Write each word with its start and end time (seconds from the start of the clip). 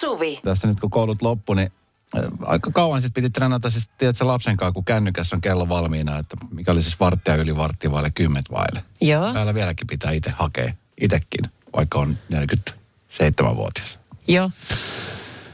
Suvi. 0.00 0.40
Tässä 0.44 0.66
nyt 0.68 0.80
kun 0.80 0.90
koulut 0.90 1.22
loppu, 1.22 1.54
niin 1.54 1.72
äh, 2.16 2.24
aika 2.42 2.70
kauan 2.74 3.02
sitten 3.02 3.22
piti 3.22 3.32
treenata 3.32 3.70
siis, 3.70 3.90
tiedätkö, 3.98 4.26
lapsen 4.26 4.56
kanssa, 4.56 4.72
kun 4.72 4.84
kännykässä 4.84 5.36
on 5.36 5.40
kello 5.40 5.68
valmiina, 5.68 6.18
että 6.18 6.36
mikä 6.50 6.72
oli 6.72 6.82
siis 6.82 7.00
varttia 7.00 7.36
yli 7.36 7.56
varttia 7.56 7.92
vaille 7.92 8.10
kymmet 8.14 8.44
vaille. 8.50 8.84
Joo, 9.00 9.32
Täällä 9.32 9.54
vieläkin 9.54 9.86
pitää 9.86 10.10
itse 10.10 10.30
hakea, 10.30 10.72
itsekin, 11.00 11.44
vaikka 11.76 11.98
on 11.98 12.18
47-vuotias. 12.34 13.98
joo. 14.28 14.50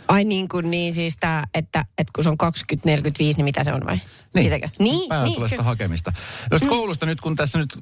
Ai 0.08 0.24
niin 0.24 0.48
kuin 0.48 0.70
niin 0.70 0.94
siis 0.94 1.16
tää, 1.20 1.46
että, 1.54 1.84
että 1.98 2.10
kun 2.14 2.24
se 2.24 2.30
on 2.30 2.38
20, 2.38 2.88
45, 2.88 3.36
niin 3.36 3.44
mitä 3.44 3.64
se 3.64 3.72
on 3.72 3.86
vai? 3.86 4.00
Sitäkö? 4.42 4.68
Niin, 4.78 5.08
Päällä 5.08 5.24
niin. 5.24 5.34
tulee 5.34 5.48
sitä 5.48 5.56
kyllä. 5.56 5.68
hakemista. 5.68 6.12
Jos 6.50 6.62
koulusta 6.62 7.06
nyt, 7.06 7.20
kun 7.20 7.36
tässä 7.36 7.58
nyt 7.58 7.78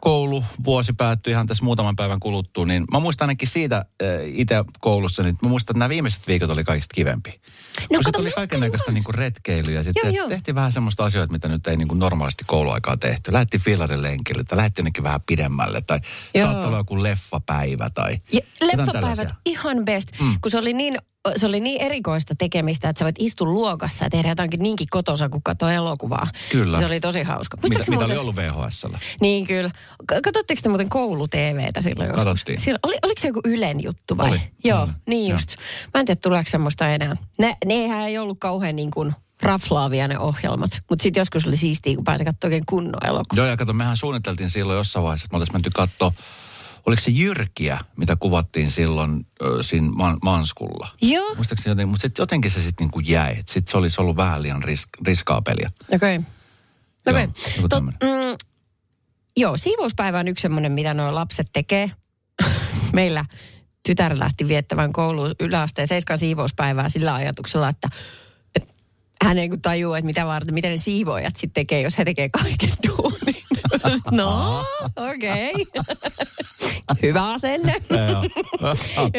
koulu 0.00 0.44
vuosi 0.64 0.92
päättyi 0.92 1.30
ihan 1.30 1.46
tässä 1.46 1.64
muutaman 1.64 1.96
päivän 1.96 2.20
kuluttua, 2.20 2.66
niin 2.66 2.84
mä 2.92 2.98
muistan 2.98 3.28
ainakin 3.28 3.48
siitä 3.48 3.76
äh, 3.76 4.08
itse 4.26 4.64
koulussa, 4.80 5.22
niin 5.22 5.36
mä 5.42 5.48
muistan, 5.48 5.72
että 5.72 5.78
nämä 5.78 5.88
viimeiset 5.88 6.26
viikot 6.28 6.50
oli 6.50 6.64
kaikista 6.64 6.94
kivempi. 6.94 7.40
No, 7.80 7.86
kun 7.94 8.04
se 8.04 8.12
tuli 8.12 8.32
kaiken 8.32 8.60
näköistä 8.60 8.92
niinku 8.92 9.12
retkeilyä. 9.12 9.82
Sitten 9.82 10.02
Joo, 10.04 10.12
joo, 10.22 10.28
tehtiin 10.28 10.54
vähän 10.54 10.72
semmoista 10.72 11.04
asioita, 11.04 11.32
mitä 11.32 11.48
nyt 11.48 11.66
ei 11.66 11.76
niinku 11.76 11.94
normaalisti 11.94 12.44
kouluaikaa 12.46 12.96
tehty. 12.96 13.32
Lähti 13.32 13.58
fillarin 13.58 14.02
lenkille 14.02 14.44
tai 14.44 14.56
lähti 14.56 14.80
jonnekin 14.80 15.04
vähän 15.04 15.20
pidemmälle 15.26 15.80
tai 15.86 16.00
Joo. 16.34 16.46
saattoi 16.46 16.66
olla 16.66 16.76
joku 16.76 17.02
leffapäivä 17.02 17.90
tai 17.94 18.18
Ja 18.32 18.40
leffapäivät 18.60 18.92
tällaisia. 18.92 19.34
ihan 19.44 19.84
best, 19.84 20.08
mm. 20.20 20.34
kun 20.40 20.50
se 20.50 20.58
oli, 20.58 20.72
niin, 20.72 20.98
se 21.36 21.46
oli 21.46 21.60
niin 21.60 21.80
erikoista 21.80 22.34
tekemistä, 22.38 22.88
että 22.88 22.98
sä 22.98 23.04
voit 23.04 23.16
istua 23.18 23.46
luokassa 23.46 24.04
ja 24.04 24.10
tehdä 24.10 24.28
jotakin 24.28 24.60
niinkin 24.62 24.86
kotosa, 24.90 25.28
kun 25.28 25.42
katsoo 25.42 25.68
elokuvaa. 25.68 26.26
Kyllä. 26.52 26.78
Se 26.78 26.86
oli 26.86 27.00
tosi 27.00 27.22
hauska. 27.22 27.56
Mitä, 27.56 27.66
Muistatko 27.68 27.90
mitä 27.90 28.00
muuten- 28.00 28.14
oli 28.14 28.20
ollut 28.20 28.36
VHSllä? 28.66 28.98
Niin 29.20 29.46
kyllä. 29.46 29.70
Katsotteko 30.24 30.60
te 30.62 30.68
muuten 30.68 30.88
koulu-TVtä 30.88 31.80
silloin 31.80 32.08
joskus? 32.08 32.24
Katsottiin. 32.24 32.58
Silloin, 32.60 32.80
oli, 32.82 32.96
oliko 33.02 33.20
se 33.20 33.28
joku 33.28 33.40
Ylen 33.44 33.82
juttu 33.82 34.16
vai? 34.16 34.30
Oli, 34.30 34.40
Joo, 34.64 34.82
oli, 34.82 34.90
niin 35.06 35.28
joo. 35.30 35.38
just. 35.38 35.56
Mä 35.94 36.00
en 36.00 36.06
tiedä, 36.06 36.20
tuleeko 36.22 36.50
semmoista 36.50 36.88
enää. 36.88 37.16
Ne, 37.38 37.56
nehän 37.64 38.04
ei 38.04 38.18
ollut 38.18 38.38
kauhean 38.40 38.76
niin 38.76 38.90
kuin 38.90 39.12
raflaavia 39.42 40.08
ne 40.08 40.18
ohjelmat. 40.18 40.70
Mutta 40.90 41.02
sitten 41.02 41.20
joskus 41.20 41.46
oli 41.46 41.56
siistiä, 41.56 41.94
kun 41.94 42.04
pääsi 42.04 42.24
katsomaan 42.24 42.48
oikein 42.52 42.66
kunnon 42.68 43.06
elokuva. 43.06 43.36
Joo, 43.42 43.46
ja 43.46 43.56
kato, 43.56 43.72
mehän 43.72 43.96
suunniteltiin 43.96 44.50
silloin 44.50 44.76
jossain 44.76 45.02
vaiheessa, 45.04 45.24
että 45.24 45.34
me 45.34 45.36
oltaisiin 45.36 45.54
menty 45.54 45.70
katsoa, 45.70 46.12
oliko 46.86 47.02
se 47.02 47.10
Jyrkiä, 47.10 47.78
mitä 47.96 48.16
kuvattiin 48.16 48.70
silloin 48.70 49.26
ö, 49.42 49.62
siinä 49.62 49.88
man, 49.88 50.18
Manskulla. 50.22 50.88
Joo. 51.02 51.34
Muistaakseni 51.34 51.70
jotenkin, 51.72 51.88
mutta 51.90 52.02
sitten 52.02 52.22
jotenkin 52.22 52.50
se 52.50 52.60
sitten 52.62 52.84
niinku 52.84 53.00
jäi. 53.00 53.36
Sitten 53.36 53.66
se 53.66 53.76
olisi 53.78 54.00
ollut 54.00 54.16
vähän 54.16 54.42
liian 54.42 54.62
risk, 54.62 54.88
riskaa 55.06 55.42
peliä. 55.42 55.70
Okei. 55.92 56.20
Okei. 57.06 57.22
Joo, 57.22 57.32
joku 57.56 57.62
Tot- 57.62 57.68
tämmönen. 57.68 57.98
mm, 58.02 58.36
Joo, 59.36 59.56
siivouspäivä 59.56 60.18
on 60.18 60.28
yksi 60.28 60.42
semmoinen, 60.42 60.72
mitä 60.72 60.94
nuo 60.94 61.14
lapset 61.14 61.46
tekee. 61.52 61.90
Meillä 62.92 63.24
tytär 63.86 64.18
lähti 64.18 64.48
viettämään 64.48 64.92
kouluun 64.92 65.34
yläasteen 65.40 65.88
seiskan 65.88 66.18
siivouspäivää 66.18 66.88
sillä 66.88 67.14
ajatuksella, 67.14 67.68
että, 67.68 67.88
hän 69.24 69.38
ei 69.38 69.48
kun 69.48 69.62
tajua, 69.62 69.98
että 69.98 70.06
mitä 70.06 70.26
varten, 70.26 70.54
miten 70.54 70.70
ne 70.70 70.76
siivoojat 70.76 71.36
sitten 71.36 71.54
tekee, 71.54 71.80
jos 71.80 71.98
he 71.98 72.04
tekee 72.04 72.28
kaiken 72.28 72.72
duunin. 72.86 73.44
No, 74.10 74.64
okei. 75.14 75.52
Hyvä 77.02 77.32
asenne. 77.32 77.74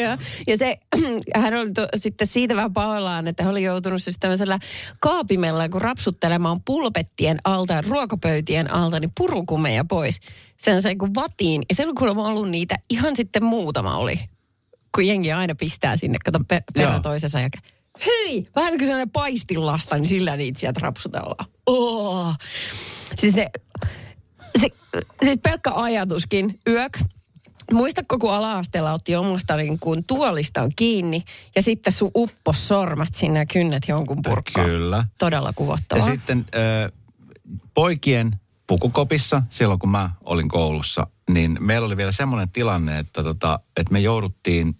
ja, 0.02 0.18
ja 0.46 0.58
se, 0.58 0.78
hän 1.42 1.54
oli 1.54 1.72
to, 1.72 1.88
sitten 1.96 2.26
siitä 2.26 2.56
vähän 2.56 2.72
pahoillaan, 2.72 3.28
että 3.28 3.42
hän 3.42 3.50
oli 3.50 3.62
joutunut 3.62 4.02
siis 4.02 4.18
tämmöisellä 4.18 4.58
kaapimella, 5.00 5.68
kun 5.68 5.82
rapsuttelemaan 5.82 6.60
pulpettien 6.64 7.38
alta 7.44 7.72
ja 7.72 7.82
ruokapöytien 7.82 8.74
alta, 8.74 9.00
niin 9.00 9.10
purukumeja 9.18 9.84
pois. 9.84 10.20
Sen 10.58 10.82
sai 10.82 10.96
kuin 10.96 11.14
vatiin. 11.14 11.62
Ja 11.68 11.74
se 11.74 11.88
on 11.88 11.94
kuulemma 11.94 12.28
ollut 12.28 12.50
niitä 12.50 12.76
ihan 12.90 13.16
sitten 13.16 13.44
muutama 13.44 13.96
oli. 13.96 14.20
Kun 14.94 15.06
jengi 15.06 15.32
aina 15.32 15.54
pistää 15.54 15.96
sinne, 15.96 16.18
kato 16.24 16.38
per, 16.48 16.62
perä 16.74 17.00
toisensa 17.00 17.40
ja 17.40 17.48
hei, 18.06 18.48
vähän 18.56 18.72
kuin 18.72 18.86
sellainen 18.86 19.10
paistinlasta, 19.10 19.96
niin 19.96 20.08
sillä 20.08 20.36
niitä 20.36 20.60
sieltä 20.60 20.80
rapsutellaan. 20.82 21.46
Oh. 21.66 22.34
Siis 23.14 23.34
se, 23.34 23.50
se, 24.60 24.68
se 25.24 25.36
pelkkä 25.36 25.72
ajatuskin, 25.74 26.60
yök, 26.68 26.98
Muistatko, 27.72 28.18
kun 28.18 28.34
ala-asteella 28.34 28.92
otti 28.92 29.16
omasta 29.16 29.56
niin 29.56 29.78
kuin 29.78 30.04
tuolistaan 30.04 30.70
kiinni 30.76 31.24
ja 31.56 31.62
sitten 31.62 31.92
sun 31.92 32.10
uppos 32.16 32.68
sormat 32.68 33.14
sinne 33.14 33.38
ja 33.38 33.46
kynnet 33.46 33.82
jonkun 33.88 34.18
purkkaan? 34.24 34.66
Kyllä. 34.66 35.04
Todella 35.18 35.48
Ja 35.48 35.52
kuvottavaa. 35.52 36.06
sitten 36.06 36.44
ö, 36.54 36.92
poikien 37.74 38.40
pukukopissa, 38.66 39.42
silloin 39.50 39.78
kun 39.78 39.90
mä 39.90 40.10
olin 40.24 40.48
koulussa, 40.48 41.06
niin 41.30 41.56
meillä 41.60 41.86
oli 41.86 41.96
vielä 41.96 42.12
semmoinen 42.12 42.48
tilanne, 42.48 42.98
että, 42.98 43.22
tota, 43.22 43.60
että 43.76 43.92
me 43.92 44.00
jouduttiin 44.00 44.76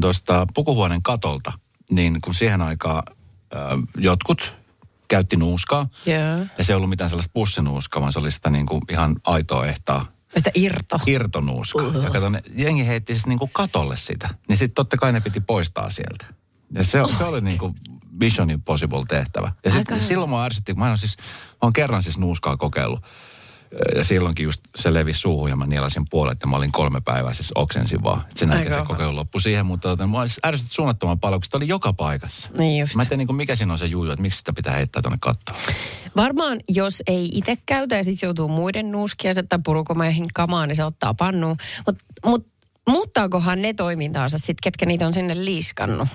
tuosta 0.00 0.46
pukuhuoneen 0.54 1.02
katolta, 1.02 1.52
niin 1.90 2.20
kun 2.20 2.34
siihen 2.34 2.62
aikaan 2.62 3.02
jotkut 3.96 4.54
käytti 5.08 5.36
nuuskaa, 5.36 5.88
Joo. 6.06 6.46
ja 6.58 6.64
se 6.64 6.72
ei 6.72 6.76
ollut 6.76 6.90
mitään 6.90 7.10
sellaista 7.10 7.30
pussinuuskaa, 7.34 8.00
vaan 8.02 8.12
se 8.12 8.18
oli 8.18 8.30
sitä 8.30 8.50
niin 8.50 8.66
kuin 8.66 8.82
ihan 8.90 9.16
aitoa 9.24 9.66
ehtaa 9.66 10.04
Sitä 10.38 10.50
irto. 10.54 11.00
irtonuuska. 11.06 11.82
Uhu. 11.82 12.00
Ja 12.00 12.10
kato, 12.10 12.28
ne, 12.28 12.42
jengi 12.56 12.86
heitti 12.86 13.14
siis 13.14 13.26
niinku 13.26 13.50
katolle 13.52 13.96
sitä. 13.96 14.28
Niin 14.48 14.56
sitten 14.56 14.74
totta 14.74 14.96
kai 14.96 15.12
ne 15.12 15.20
piti 15.20 15.40
poistaa 15.40 15.90
sieltä. 15.90 16.26
Ja 16.74 16.84
se, 16.84 16.98
se 17.18 17.24
oli 17.24 17.40
niinku 17.40 17.74
Mission 18.10 18.50
Impossible 18.50 19.02
tehtävä. 19.08 19.52
Ja 19.64 19.70
sitten 19.70 19.96
Aika- 19.96 20.06
silloin 20.06 20.30
mä 20.30 20.44
ärsytti, 20.44 20.72
kun 20.74 20.82
mä 20.82 20.88
oon 20.88 20.98
siis, 20.98 21.16
mä 21.50 21.56
oon 21.62 21.72
kerran 21.72 22.02
siis 22.02 22.18
nuuskaa 22.18 22.56
kokeillut. 22.56 23.00
Ja 23.96 24.04
silloinkin 24.04 24.44
just 24.44 24.60
se 24.76 24.94
levisi 24.94 25.20
suuhun 25.20 25.50
ja 25.50 25.56
mä 25.56 25.66
nielasin 25.66 26.04
puolet 26.10 26.38
ja 26.42 26.48
mä 26.48 26.56
olin 26.56 26.72
kolme 26.72 27.00
päivää 27.00 27.32
siis 27.32 27.52
oksensin 27.54 28.02
vaan. 28.02 28.20
Sen 28.36 28.48
jälkeen 28.48 28.74
se 28.74 28.86
kokeilu 28.86 29.16
loppui 29.16 29.40
siihen, 29.40 29.66
mutta 29.66 29.88
tota, 29.88 30.06
mä 30.06 30.26
siis 30.26 30.40
ärsytti 30.46 30.74
suunnattoman 30.74 31.20
paljon, 31.20 31.40
sitä 31.44 31.56
oli 31.56 31.68
joka 31.68 31.92
paikassa. 31.92 32.50
Niin 32.58 32.80
just. 32.80 32.94
Mä 32.94 33.02
en 33.02 33.08
tiedä 33.08 33.18
niinku, 33.18 33.32
mikä 33.32 33.56
siinä 33.56 33.72
on 33.72 33.78
se 33.78 33.86
juju, 33.86 34.10
että 34.10 34.22
miksi 34.22 34.38
sitä 34.38 34.52
pitää 34.52 34.74
heittää 34.74 35.02
tuonne 35.02 35.18
kattoon. 35.20 35.58
Varmaan, 36.16 36.60
jos 36.68 37.02
ei 37.06 37.28
itse 37.32 37.58
käytä 37.66 37.96
ja 37.96 38.04
sitten 38.04 38.26
joutuu 38.26 38.48
muiden 38.48 38.90
nuuskia 38.90 39.34
tai 39.34 39.58
purukomeihin 39.64 40.26
kamaan, 40.34 40.68
niin 40.68 40.76
se 40.76 40.84
ottaa 40.84 41.14
pannuun. 41.14 41.56
Mutta 41.86 42.04
mut, 42.26 42.46
muuttaakohan 42.88 43.62
ne 43.62 43.74
toimintaansa 43.74 44.38
sitten, 44.38 44.56
ketkä 44.62 44.86
niitä 44.86 45.06
on 45.06 45.14
sinne 45.14 45.44
liiskannut? 45.44 46.08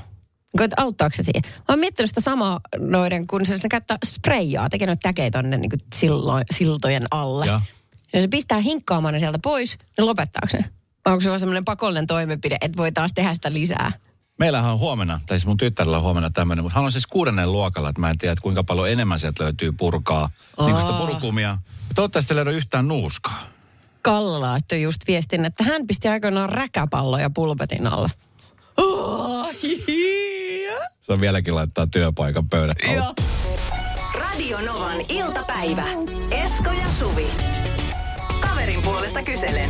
Että 0.62 0.82
Auttaako 0.82 1.16
se 1.16 1.24
siihen? 1.24 1.42
Mä 1.46 1.66
oon 1.70 1.80
miettinyt 1.80 2.10
sitä 2.10 2.22
samaa 2.22 2.60
noiden, 2.78 3.28
kun 3.28 3.46
se, 3.46 3.70
käyttää 3.70 3.98
spreijaa, 4.06 4.70
tekee 4.70 4.88
noita 4.88 5.00
täkeä 5.04 5.32
tonne 5.32 5.58
niin 5.58 5.72
sillo, 5.96 6.34
siltojen 6.56 7.04
alle. 7.12 7.46
Ja. 7.46 7.62
Ja 8.14 8.22
se 8.22 8.28
pistää 8.28 8.60
hinkkaamaan 8.60 9.14
ne 9.14 9.20
sieltä 9.20 9.40
pois, 9.44 9.78
niin 9.98 10.06
lopettaako 10.06 10.58
ne? 10.58 10.66
Onko 11.06 11.22
se 11.22 11.30
vaan 11.30 11.40
semmoinen 11.40 11.66
pakollinen 11.66 12.08
toimenpide, 12.08 12.58
että 12.62 12.78
voi 12.78 12.92
taas 12.92 13.12
tehdä 13.14 13.34
sitä 13.34 13.54
lisää? 13.54 13.92
Meillähän 14.40 14.72
on 14.72 14.80
huomenna, 14.80 15.20
tai 15.26 15.38
siis 15.38 15.48
mun 15.48 15.58
tyttärellä 15.58 15.98
on 15.98 16.04
huomenna 16.04 16.30
tämmöinen, 16.30 16.64
mutta 16.64 16.76
hän 16.76 16.86
on 16.86 16.92
siis 16.92 17.08
kuudennen 17.08 17.52
luokalla, 17.52 17.90
että 17.90 18.02
mä 18.02 18.10
en 18.10 18.18
tiedä, 18.18 18.32
että 18.34 18.42
kuinka 18.44 18.64
paljon 18.64 18.90
enemmän 18.90 19.20
sieltä 19.20 19.44
löytyy 19.44 19.72
purkaa, 19.72 20.30
niin 20.60 20.72
kuin 20.72 20.82
sitä 20.82 20.94
purukumia. 20.94 21.58
Toivottavasti 21.96 22.34
ei 22.34 22.36
löydä 22.36 22.52
yhtään 22.52 22.88
nuuskaa. 22.88 23.44
Kalla 24.02 24.42
laittoi 24.42 24.82
just 24.82 25.02
viestin, 25.08 25.46
että 25.46 25.64
hän 25.64 25.88
pisti 25.88 26.08
aikoinaan 26.08 26.50
räkäpalloja 26.50 27.30
pulpetin 27.30 27.88
alle. 27.88 28.10
Se 31.04 31.14
on 31.14 31.22
vieläkin 31.22 31.56
laittaa 31.56 31.88
työpaikan 31.88 32.50
pöydän 32.50 32.76
alle. 32.90 33.14
Radio 34.20 34.62
Novan 34.62 35.02
iltapäivä. 35.10 35.84
Esko 36.32 36.70
ja 36.72 36.88
Suvi. 37.00 37.28
Kaverin 38.42 38.82
puolesta 38.82 39.24
kyselen. 39.24 39.70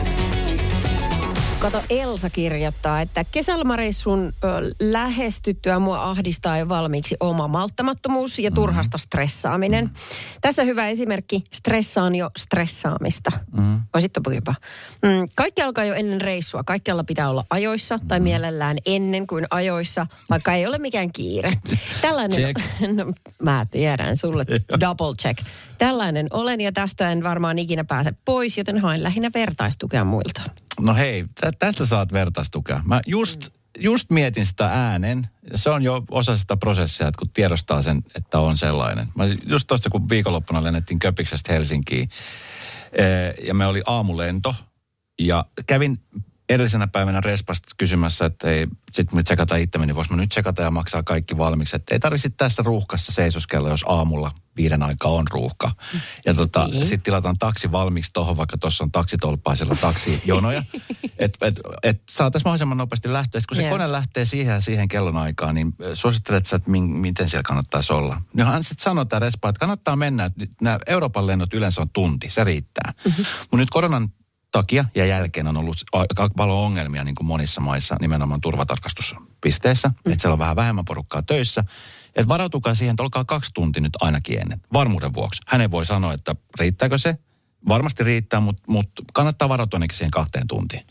Kato, 1.63 1.81
Elsa 1.89 2.29
kirjoittaa, 2.29 3.01
että 3.01 3.25
kesälomareissun 3.31 4.33
ö, 4.43 4.47
lähestyttyä 4.79 5.79
mua 5.79 6.03
ahdistaa 6.03 6.57
jo 6.57 6.69
valmiiksi 6.69 7.15
oma 7.19 7.47
malttamattomuus 7.47 8.39
ja 8.39 8.51
turhasta 8.51 8.97
stressaaminen. 8.97 9.89
Tässä 10.41 10.63
hyvä 10.63 10.87
esimerkki, 10.87 11.43
stressaan 11.53 12.15
jo 12.15 12.31
stressaamista. 12.37 13.31
Mm. 13.57 13.81
Voisitko 13.93 14.21
puhupa? 14.23 14.55
Mm, 15.01 15.27
kaikki 15.35 15.61
alkaa 15.61 15.85
jo 15.85 15.93
ennen 15.93 16.21
reissua. 16.21 16.63
Kaikkialla 16.63 17.03
pitää 17.03 17.29
olla 17.29 17.45
ajoissa 17.49 17.99
tai 18.07 18.19
mielellään 18.19 18.77
ennen 18.85 19.27
kuin 19.27 19.45
ajoissa, 19.49 20.07
vaikka 20.29 20.53
ei 20.53 20.67
ole 20.67 20.77
mikään 20.77 21.11
kiire. 21.11 21.51
Tällainen, 22.01 22.39
Check. 22.39 22.61
no, 22.97 23.13
mä 23.41 23.65
tiedän, 23.71 24.17
sulle 24.17 24.45
double 24.79 25.15
check. 25.21 25.45
Tällainen 25.77 26.27
olen 26.31 26.61
ja 26.61 26.71
tästä 26.71 27.11
en 27.11 27.23
varmaan 27.23 27.59
ikinä 27.59 27.83
pääse 27.83 28.13
pois, 28.25 28.57
joten 28.57 28.81
haen 28.81 29.03
lähinnä 29.03 29.31
vertaistukea 29.33 30.03
muilta. 30.03 30.41
No 30.79 30.93
hei, 30.95 31.25
tä- 31.41 31.51
tästä 31.59 31.85
saat 31.85 32.13
vertaistukea. 32.13 32.81
Mä 32.85 33.01
just, 33.07 33.49
just 33.79 34.11
mietin 34.11 34.45
sitä 34.45 34.65
äänen. 34.67 35.27
Se 35.55 35.69
on 35.69 35.83
jo 35.83 36.03
osa 36.11 36.37
sitä 36.37 36.57
prosessia, 36.57 37.07
että 37.07 37.19
kun 37.19 37.29
tiedostaa 37.29 37.81
sen, 37.81 38.01
että 38.15 38.39
on 38.39 38.57
sellainen. 38.57 39.07
Mä 39.15 39.23
just 39.47 39.67
tuossa, 39.67 39.89
kun 39.89 40.09
viikonloppuna 40.09 40.63
lennettiin 40.63 40.99
Köpiksestä 40.99 41.53
Helsinkiin, 41.53 42.09
eh, 42.91 43.45
ja 43.47 43.53
me 43.53 43.65
oli 43.65 43.81
aamulento, 43.85 44.55
ja 45.19 45.45
kävin 45.67 45.97
edellisenä 46.49 46.87
päivänä 46.87 47.21
respasta 47.21 47.69
kysymässä, 47.77 48.25
että 48.25 48.49
ei, 48.49 48.67
sit 48.91 49.13
me 49.13 49.23
tsekata 49.23 49.55
itsemme, 49.55 49.87
niin 49.87 49.95
vois 49.95 50.09
mä 50.09 50.17
nyt 50.17 50.29
tsekata 50.29 50.61
ja 50.61 50.71
maksaa 50.71 51.03
kaikki 51.03 51.37
valmiiksi. 51.37 51.75
Että 51.75 51.95
ei 51.95 51.99
tarvitse 51.99 52.29
tässä 52.29 52.63
ruuhkassa 52.65 53.11
seisoskella, 53.11 53.69
jos 53.69 53.85
aamulla 53.87 54.31
viiden 54.57 54.83
aikaa 54.83 55.11
on 55.11 55.25
ruuhka. 55.31 55.71
Ja 56.25 56.33
tota, 56.33 56.67
Niin. 56.67 56.81
sitten 56.81 57.03
tilataan 57.03 57.37
taksi 57.37 57.71
valmiiksi 57.71 58.11
tohon, 58.13 58.37
vaikka 58.37 58.57
tuossa 58.57 58.83
on 58.83 58.91
taksitolppaisella 58.91 59.75
taksijonoja. 59.75 60.63
Että 61.19 61.45
et, 61.47 61.59
et 61.83 62.01
saataisiin 62.09 62.47
mahdollisimman 62.47 62.77
nopeasti 62.77 63.13
lähteä. 63.13 63.41
Sitten 63.41 63.55
kun 63.55 63.55
se 63.55 63.61
Joo. 63.61 63.71
kone 63.71 63.91
lähtee 63.91 64.25
siihen 64.25 64.53
ja 64.53 64.61
siihen 64.61 64.87
kellon 64.87 65.17
aikaan, 65.17 65.55
niin 65.55 65.67
äh, 65.67 65.87
suosittelet 65.93 66.45
sä, 66.45 66.55
että 66.55 66.71
min, 66.71 66.83
miten 66.83 67.29
siellä 67.29 67.43
kannattaisi 67.43 67.93
olla. 67.93 68.21
Niin 68.33 68.47
hän 68.47 68.63
sitten 68.63 68.83
sanoo 68.83 69.05
tämä 69.05 69.19
respa, 69.19 69.49
että 69.49 69.59
kannattaa 69.59 69.95
mennä. 69.95 70.31
Nämä 70.61 70.79
Euroopan 70.87 71.27
lennot 71.27 71.53
yleensä 71.53 71.81
on 71.81 71.89
tunti, 71.93 72.29
se 72.29 72.43
riittää. 72.43 72.93
Mm-hmm. 73.05 73.25
Mutta 73.39 73.57
nyt 73.57 73.69
koronan 73.69 74.09
takia 74.53 74.85
ja 74.95 75.05
jälkeen 75.05 75.47
on 75.47 75.57
ollut 75.57 75.77
aika 75.93 76.29
paljon 76.35 76.57
ongelmia 76.57 77.03
niin 77.03 77.15
kuin 77.15 77.27
monissa 77.27 77.61
maissa 77.61 77.95
nimenomaan 78.01 78.41
turvatarkastuspisteissä. 78.41 79.87
Mm. 79.87 80.11
Että 80.11 80.21
siellä 80.21 80.33
on 80.33 80.39
vähän 80.39 80.55
vähemmän 80.55 80.85
porukkaa 80.85 81.23
töissä. 81.23 81.63
Että 82.15 82.27
varautukaa 82.27 82.75
siihen, 82.75 82.93
että 82.93 83.03
olkaa 83.03 83.25
kaksi 83.25 83.51
tuntia 83.53 83.81
nyt 83.81 83.97
ainakin 84.01 84.41
ennen. 84.41 84.61
Varmuuden 84.73 85.13
vuoksi. 85.13 85.41
Hän 85.47 85.61
ei 85.61 85.71
voi 85.71 85.85
sanoa, 85.85 86.13
että 86.13 86.35
riittääkö 86.59 86.97
se. 86.97 87.17
Varmasti 87.67 88.03
riittää, 88.03 88.39
mutta, 88.39 88.63
mutta 88.67 89.03
kannattaa 89.13 89.49
varautua 89.49 89.77
ainakin 89.77 89.97
siihen 89.97 90.11
kahteen 90.11 90.47
tuntiin. 90.47 90.85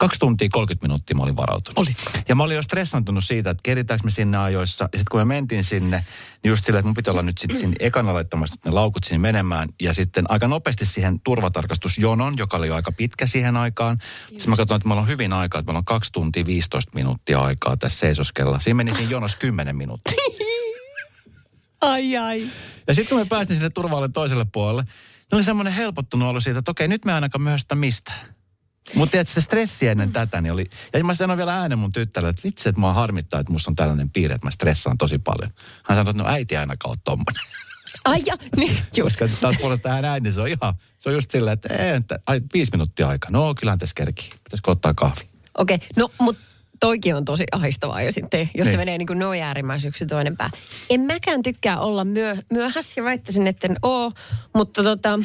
Kaksi 0.00 0.18
tuntia 0.18 0.48
30 0.52 0.86
minuuttia 0.86 1.16
mä 1.16 1.22
olin 1.22 1.36
varautunut. 1.36 1.78
Olit. 1.78 1.96
Ja 2.28 2.34
mä 2.34 2.42
olin 2.42 2.56
jo 2.56 2.62
stressantunut 2.62 3.24
siitä, 3.24 3.50
että 3.50 3.60
keritäänkö 3.62 4.04
me 4.04 4.10
sinne 4.10 4.38
ajoissa. 4.38 4.84
Ja 4.92 4.98
sitten 4.98 5.10
kun 5.10 5.20
me 5.20 5.24
mentiin 5.24 5.64
sinne, 5.64 6.04
niin 6.42 6.48
just 6.48 6.64
silleen, 6.64 6.80
että 6.80 6.88
mun 6.88 6.94
piti 6.94 7.10
olla 7.10 7.22
nyt 7.22 7.38
sitten 7.38 7.58
sinne 7.58 7.76
ekana 7.80 8.14
laittamassa 8.14 8.56
ne 8.64 8.70
laukut 8.70 9.04
sinne 9.04 9.18
menemään. 9.18 9.68
Ja 9.82 9.94
sitten 9.94 10.24
aika 10.28 10.48
nopeasti 10.48 10.86
siihen 10.86 11.20
turvatarkastusjonon, 11.20 12.38
joka 12.38 12.56
oli 12.56 12.66
jo 12.66 12.74
aika 12.74 12.92
pitkä 12.92 13.26
siihen 13.26 13.56
aikaan. 13.56 13.98
Sitten 14.28 14.50
mä 14.50 14.56
katsoin, 14.56 14.76
että 14.76 14.88
meillä 14.88 15.02
on 15.02 15.08
hyvin 15.08 15.32
aikaa, 15.32 15.58
että 15.58 15.68
meillä 15.68 15.78
on 15.78 15.84
kaksi 15.84 16.12
tuntia 16.12 16.46
15 16.46 16.90
minuuttia 16.94 17.40
aikaa 17.40 17.76
tässä 17.76 17.98
seisoskella. 17.98 18.60
Siinä 18.60 18.76
meni 18.76 18.92
siinä 18.92 19.10
jonossa 19.10 19.38
10 19.38 19.76
minuuttia. 19.76 20.14
Ai 21.80 22.16
ai. 22.16 22.46
Ja 22.86 22.94
sitten 22.94 23.08
kun 23.08 23.18
me 23.18 23.24
päästiin 23.24 23.56
sinne 23.56 23.70
turvalle 23.70 24.08
toiselle 24.08 24.46
puolelle, 24.52 24.82
niin 24.82 25.36
oli 25.36 25.44
semmoinen 25.44 25.72
helpottunut 25.72 26.28
olo 26.28 26.40
siitä, 26.40 26.58
että 26.58 26.70
okei, 26.70 26.88
nyt 26.88 27.04
me 27.04 27.12
ainakaan 27.12 27.42
myöhästä 27.42 27.74
mistään. 27.74 28.39
Mutta 28.94 29.10
tiedätkö, 29.10 29.34
se 29.34 29.40
stressi 29.40 29.88
ennen 29.88 30.12
tätä, 30.12 30.40
niin 30.40 30.52
oli... 30.52 30.70
Ja 30.92 31.04
mä 31.04 31.14
sanoin 31.14 31.36
vielä 31.36 31.60
äänen 31.60 31.78
mun 31.78 31.92
tyttärelle, 31.92 32.30
että 32.30 32.42
vitsi, 32.44 32.68
että 32.68 32.80
mua 32.80 32.92
harmittaa, 32.92 33.40
että 33.40 33.52
musta 33.52 33.70
on 33.70 33.76
tällainen 33.76 34.10
piirre, 34.10 34.34
että 34.34 34.46
mä 34.46 34.50
stressaan 34.50 34.98
tosi 34.98 35.18
paljon. 35.18 35.50
Hän 35.84 35.96
sanoi, 35.96 36.10
että 36.10 36.22
no 36.22 36.28
äiti 36.28 36.56
ainakaan 36.56 36.90
ole 36.90 36.98
tommonen. 37.04 37.42
Ai 38.04 38.22
ja, 38.26 38.36
niin 38.56 38.76
just. 38.96 39.18
Koska 39.18 39.36
taas 39.40 39.56
puolesta 39.60 39.82
tähän 39.82 40.04
äiti, 40.04 40.24
niin 40.24 40.32
se 40.32 40.40
on 40.40 40.48
ihan... 40.48 40.74
Se 40.98 41.08
on 41.08 41.14
just 41.14 41.30
silleen, 41.30 41.54
että, 41.54 41.74
ei, 41.74 41.90
että 41.90 42.18
ai, 42.26 42.40
viisi 42.54 42.72
minuuttia 42.72 43.08
aikaa. 43.08 43.30
No, 43.30 43.54
kyllähän 43.54 43.78
tässä 43.78 43.94
kerkii. 43.94 44.28
Pitäisikö 44.44 44.70
ottaa 44.70 44.94
kahvi? 44.94 45.28
Okei, 45.58 45.76
okay. 45.76 45.88
no 45.96 46.10
mutta 46.20 46.42
toikin 46.80 47.16
on 47.16 47.24
tosi 47.24 47.44
ahistavaa 47.52 48.02
jo 48.02 48.12
sitten, 48.12 48.50
jos 48.54 48.64
niin. 48.64 48.72
Se 48.72 48.76
menee 48.76 48.98
niin 48.98 49.06
kuin 49.06 49.18
noin 49.18 49.42
äärimmäisen 49.42 49.88
yksi 49.88 50.06
toinen 50.06 50.36
pää. 50.36 50.50
En 50.90 51.00
mäkään 51.00 51.42
tykkää 51.42 51.80
olla 51.80 52.04
myö, 52.04 52.36
myöhässä 52.52 53.00
ja 53.00 53.04
väittäisin, 53.04 53.46
että 53.46 53.66
en 53.66 53.76
oo, 53.82 54.12
mutta 54.54 54.82
tota... 54.82 55.18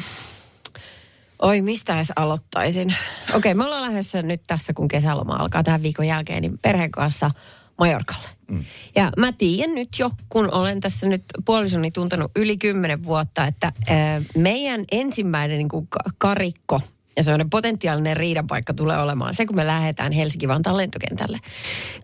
Oi, 1.42 1.62
mistä 1.62 1.96
edes 1.96 2.12
aloittaisin? 2.16 2.94
Okei, 3.28 3.36
okay, 3.36 3.54
me 3.54 3.64
ollaan 3.64 3.82
lähdössä 3.82 4.22
nyt 4.22 4.42
tässä, 4.46 4.72
kun 4.72 4.88
kesäloma 4.88 5.36
alkaa 5.36 5.62
tämän 5.62 5.82
viikon 5.82 6.06
jälkeen, 6.06 6.42
niin 6.42 6.58
perheen 6.58 6.90
kanssa 6.90 7.30
Majorkalle. 7.78 8.28
Mm. 8.50 8.64
Ja 8.94 9.12
mä 9.16 9.32
tiedän 9.32 9.74
nyt 9.74 9.88
jo, 9.98 10.10
kun 10.28 10.54
olen 10.54 10.80
tässä 10.80 11.06
nyt 11.06 11.24
puolisoni 11.44 11.90
tuntenut 11.90 12.30
yli 12.36 12.56
kymmenen 12.56 13.04
vuotta, 13.04 13.46
että 13.46 13.72
ää, 13.88 14.22
meidän 14.36 14.84
ensimmäinen 14.92 15.58
niin 15.58 15.68
kuin 15.68 15.86
ka- 15.86 16.10
karikko 16.18 16.80
ja 17.16 17.24
sellainen 17.24 17.50
potentiaalinen 17.50 18.16
riidanpaikka 18.16 18.74
tulee 18.74 18.98
olemaan 18.98 19.34
se, 19.34 19.46
kun 19.46 19.56
me 19.56 19.66
lähdetään 19.66 20.12
Helsinki-Vantaan 20.12 20.76
lentokentälle. 20.76 21.38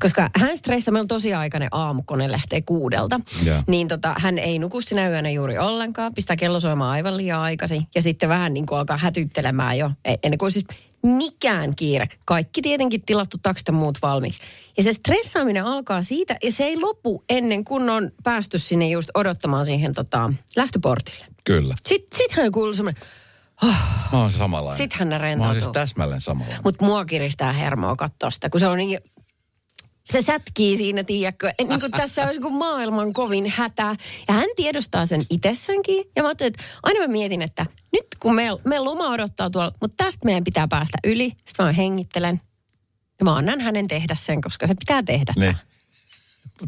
Koska 0.00 0.30
hän 0.36 0.56
stressaa, 0.56 0.92
meillä 0.92 1.04
on 1.04 1.08
tosi 1.08 1.34
aikainen 1.34 1.68
aamu, 1.72 2.02
kun 2.06 2.18
ne 2.18 2.30
lähtee 2.30 2.60
kuudelta. 2.60 3.20
Joo. 3.44 3.62
Niin 3.66 3.88
tota, 3.88 4.14
hän 4.18 4.38
ei 4.38 4.58
nuku 4.58 4.80
sinä 4.80 5.08
yönä 5.08 5.30
juuri 5.30 5.58
ollenkaan, 5.58 6.14
pistää 6.14 6.36
kello 6.36 6.60
soimaan 6.60 6.90
aivan 6.90 7.16
liian 7.16 7.40
aikaisin. 7.40 7.86
Ja 7.94 8.02
sitten 8.02 8.28
vähän 8.28 8.54
niin 8.54 8.66
kuin 8.66 8.78
alkaa 8.78 8.96
hätyttelemään 8.96 9.78
jo, 9.78 9.90
e- 10.04 10.14
ennen 10.22 10.38
kuin 10.38 10.52
siis 10.52 10.64
mikään 11.02 11.76
kiire. 11.76 12.08
Kaikki 12.24 12.62
tietenkin 12.62 13.02
tilattu 13.02 13.36
taksit 13.42 13.68
ja 13.68 13.72
muut 13.72 13.98
valmiiksi. 14.02 14.42
Ja 14.76 14.82
se 14.82 14.92
stressaaminen 14.92 15.64
alkaa 15.64 16.02
siitä, 16.02 16.36
ja 16.42 16.52
se 16.52 16.64
ei 16.64 16.76
lopu 16.76 17.24
ennen 17.28 17.64
kuin 17.64 17.90
on 17.90 18.10
päästy 18.24 18.58
sinne 18.58 18.88
just 18.88 19.08
odottamaan 19.14 19.64
siihen 19.64 19.94
tota, 19.94 20.32
lähtöportille. 20.56 21.26
Kyllä. 21.44 21.74
Sitten 21.86 22.18
sit 22.18 22.32
hän 22.32 22.52
kuuluu 22.52 22.74
semmoinen, 22.74 23.02
Mä 24.12 24.18
oon 24.18 24.32
samanlainen. 24.32 24.76
Sittenhän 24.76 25.08
ne 25.08 25.14
Mä 25.14 25.16
oon 25.16 25.22
rentoutuu. 25.22 25.54
siis 25.54 25.68
täsmälleen 25.72 26.20
samanlainen. 26.20 26.60
mutta 26.64 26.84
mua 26.84 27.04
kiristää 27.04 27.52
hermoa 27.52 27.96
katsoa 27.96 28.30
sitä, 28.30 28.50
kun 28.50 28.60
se 28.60 28.66
on 28.66 28.78
niin 28.78 28.98
se 30.04 30.22
sätkii 30.22 30.76
siinä, 30.76 31.04
tiedätkö, 31.04 31.52
niin 31.68 31.80
kuin 31.80 31.92
tässä 31.92 32.22
olisi 32.22 32.40
kuin 32.40 32.54
maailman 32.54 33.12
kovin 33.12 33.52
hätä. 33.56 33.96
Ja 34.28 34.34
hän 34.34 34.48
tiedostaa 34.56 35.06
sen 35.06 35.22
itsessäänkin. 35.30 36.04
Ja 36.16 36.22
mä 36.22 36.28
ajattelin, 36.28 36.52
että 36.54 36.64
aina 36.82 37.00
mä 37.00 37.06
mietin, 37.06 37.42
että 37.42 37.66
nyt 37.92 38.06
kun 38.20 38.34
me, 38.34 38.48
me 38.64 38.78
loma 38.78 39.08
odottaa 39.08 39.50
tuolla, 39.50 39.72
mutta 39.80 40.04
tästä 40.04 40.24
meidän 40.24 40.44
pitää 40.44 40.68
päästä 40.68 40.98
yli. 41.04 41.32
Sitten 41.44 41.66
mä 41.66 41.72
hengittelen. 41.72 42.40
Ja 43.18 43.24
mä 43.24 43.36
annan 43.36 43.60
hänen 43.60 43.88
tehdä 43.88 44.14
sen, 44.18 44.40
koska 44.40 44.66
se 44.66 44.74
pitää 44.74 45.02
tehdä. 45.02 45.32
Niin. 45.36 45.56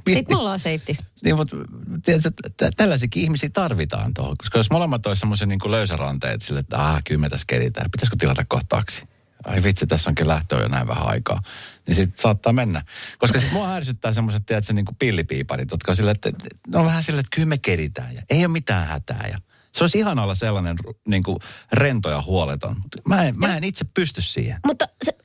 Sitten 0.09 0.37
me 0.37 0.37
ollaan 0.37 0.59
safetys. 0.59 0.99
Niin, 1.25 1.37
mutta 1.37 1.57
tiedätkö, 2.05 2.31
että 2.47 2.71
tällaisiakin 2.77 3.23
ihmisiä 3.23 3.51
tarvitaan 3.53 4.15
tuohon. 4.15 4.37
Koska 4.37 4.59
jos 4.59 4.71
molemmat 4.71 5.07
olisi 5.07 5.21
semmoisen 5.21 5.49
niin 5.49 5.71
löysäranteet 5.71 6.43
sille, 6.43 6.61
että 6.61 6.89
ah, 6.89 7.03
kyllä 7.05 7.21
me 7.21 7.29
tässä 7.29 7.45
keritään. 7.47 7.91
Pitäisikö 7.91 8.17
tilata 8.21 8.45
kohtaksi? 8.49 9.03
Ai 9.45 9.63
vitsi, 9.63 9.87
tässä 9.87 10.11
onkin 10.11 10.29
lähtö 10.29 10.57
jo 10.57 10.69
näin 10.69 10.89
vähän 10.89 11.07
aikaa. 11.07 11.43
Niin 11.87 11.95
sitten 11.95 12.23
saattaa 12.23 12.53
mennä. 12.53 12.83
Koska 13.19 13.41
sitten 13.41 13.59
mua 13.59 13.75
ärsyttää 13.75 14.13
semmoiset, 14.13 14.47
tiedätkö, 14.47 14.73
niin 14.73 14.85
kuin 14.85 14.97
pillipiiparit, 14.97 15.71
jotka 15.71 15.93
on 15.93 15.97
sille, 15.97 16.11
että 16.11 16.33
ne 16.69 16.79
on 16.79 16.87
vähän 16.87 17.03
sille, 17.03 17.21
että 17.21 17.35
kyllä 17.35 17.49
me 17.49 17.59
keritään. 17.59 18.15
Ja 18.15 18.23
ei 18.31 18.39
ole 18.39 18.49
mitään 18.49 18.87
hätää. 18.87 19.29
Ja 19.33 19.39
se 19.73 19.85
olisi 19.85 19.99
ihan 19.99 20.19
olla 20.19 20.35
sellainen 20.35 20.77
niin 21.09 21.23
kuin 21.23 21.39
rento 21.73 22.11
ja 22.11 22.23
huoleton. 22.23 22.77
Mä 23.09 23.23
en, 23.23 23.39
mä 23.39 23.57
en 23.57 23.65
itse 23.65 23.85
pysty 23.95 24.23
siihen. 24.23 24.61
Mutta 24.67 24.89
se, 25.05 25.17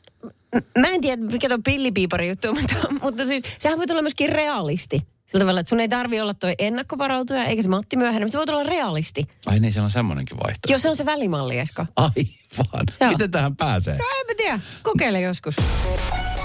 mä 0.78 0.88
en 0.88 1.01
tiedä, 1.01 1.22
mikä 1.22 1.50
tuo 1.50 1.57
pillipiipari 1.63 2.30
juttu 2.30 2.50
on, 2.50 2.57
mutta, 2.62 2.75
mutta 3.01 3.25
siis, 3.25 3.44
sehän 3.60 3.78
voi 3.78 3.86
olla 3.90 4.01
myöskin 4.01 4.30
realisti. 4.30 5.00
Sillä 5.25 5.44
tavalla, 5.44 5.60
että 5.60 5.69
sun 5.69 5.80
ei 5.80 5.90
tarvi 5.90 6.22
olla 6.22 6.34
toi 6.34 6.56
ennakkovarautuja, 6.60 7.46
eikä 7.46 7.62
se 7.62 7.69
Matti 7.69 7.98
myöhäinen, 7.98 8.28
mutta 8.28 8.46
se 8.46 8.51
voi 8.51 8.56
olla 8.56 8.69
realisti. 8.69 9.24
Ai 9.46 9.60
niin, 9.60 9.74
siellä 9.74 9.86
on 9.86 9.92
semmoinenkin 9.92 10.38
vaihtoehto. 10.38 10.72
Jos 10.72 10.81
se 10.81 10.90
on 10.90 10.96
se 10.96 11.06
välimalli, 11.06 11.60
Esko. 11.60 11.86
Aivan. 11.96 12.86
Joo. 13.01 13.10
Miten 13.12 13.31
tähän 13.31 13.56
pääsee? 13.56 13.98
No 13.98 14.06
en 14.19 14.28
mä 14.28 14.34
tiedä. 14.38 14.60
Kokeile 14.84 15.22
joskus. 15.22 15.56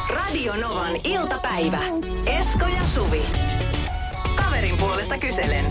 Radio 0.09 0.57
Novan 0.57 0.97
iltapäivä. 1.05 1.79
Esko 2.27 2.67
ja 2.67 2.83
Suvi. 2.95 3.23
Kaverin 4.37 4.77
puolesta 4.77 5.19
kyselen. 5.19 5.65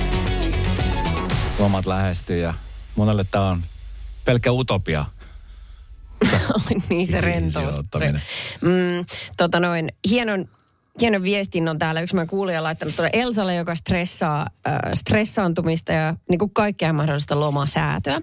lomat 1.60 1.86
lähestyy 1.86 2.42
ja 2.42 2.54
monelle 2.96 3.26
tämä 3.32 3.50
on 3.50 3.64
pelkkä 4.26 4.52
utopia. 4.52 5.06
Niin 6.90 7.08
se 7.08 7.22
rentous. 7.22 7.76
Mm, 8.62 9.06
tota 9.38 9.60
noin, 9.60 9.90
hienon, 10.10 10.50
hienon 11.02 11.24
viestin 11.24 11.70
on 11.70 11.80
täällä 11.80 12.02
yksi 12.02 12.16
meidän 12.16 12.28
kuulija 12.28 12.64
laittanut 12.64 12.96
tuonne 12.96 13.10
Elsalle, 13.14 13.56
joka 13.56 13.76
stressaa, 13.76 14.48
äh, 14.68 14.80
stressaantumista 14.94 15.92
ja 15.92 16.16
niin 16.30 16.40
kuin 16.40 16.54
kaikkea 16.54 16.94
mahdollista 16.94 17.40
lomasäätöä. 17.40 18.16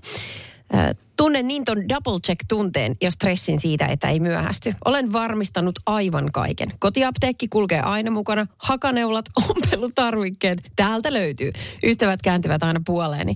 Äh, 0.74 0.90
tunnen 1.20 1.48
niin 1.48 1.64
ton 1.64 1.88
double 1.88 2.20
check 2.26 2.40
tunteen 2.48 2.96
ja 3.00 3.10
stressin 3.10 3.60
siitä, 3.60 3.86
että 3.86 4.08
ei 4.08 4.20
myöhästy. 4.20 4.74
Olen 4.84 5.12
varmistanut 5.12 5.78
aivan 5.86 6.32
kaiken. 6.32 6.72
Kotiapteekki 6.78 7.48
kulkee 7.48 7.80
aina 7.80 8.10
mukana. 8.10 8.46
Hakaneulat, 8.58 9.24
ompelutarvikkeet. 9.48 10.58
Täältä 10.76 11.12
löytyy. 11.12 11.52
Ystävät 11.82 12.22
kääntyvät 12.22 12.62
aina 12.62 12.80
puoleeni. 12.86 13.34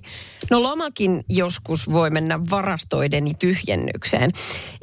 No 0.51 0.63
lomakin 0.63 1.23
joskus 1.29 1.91
voi 1.91 2.09
mennä 2.09 2.39
varastoideni 2.49 3.33
tyhjennykseen. 3.33 4.31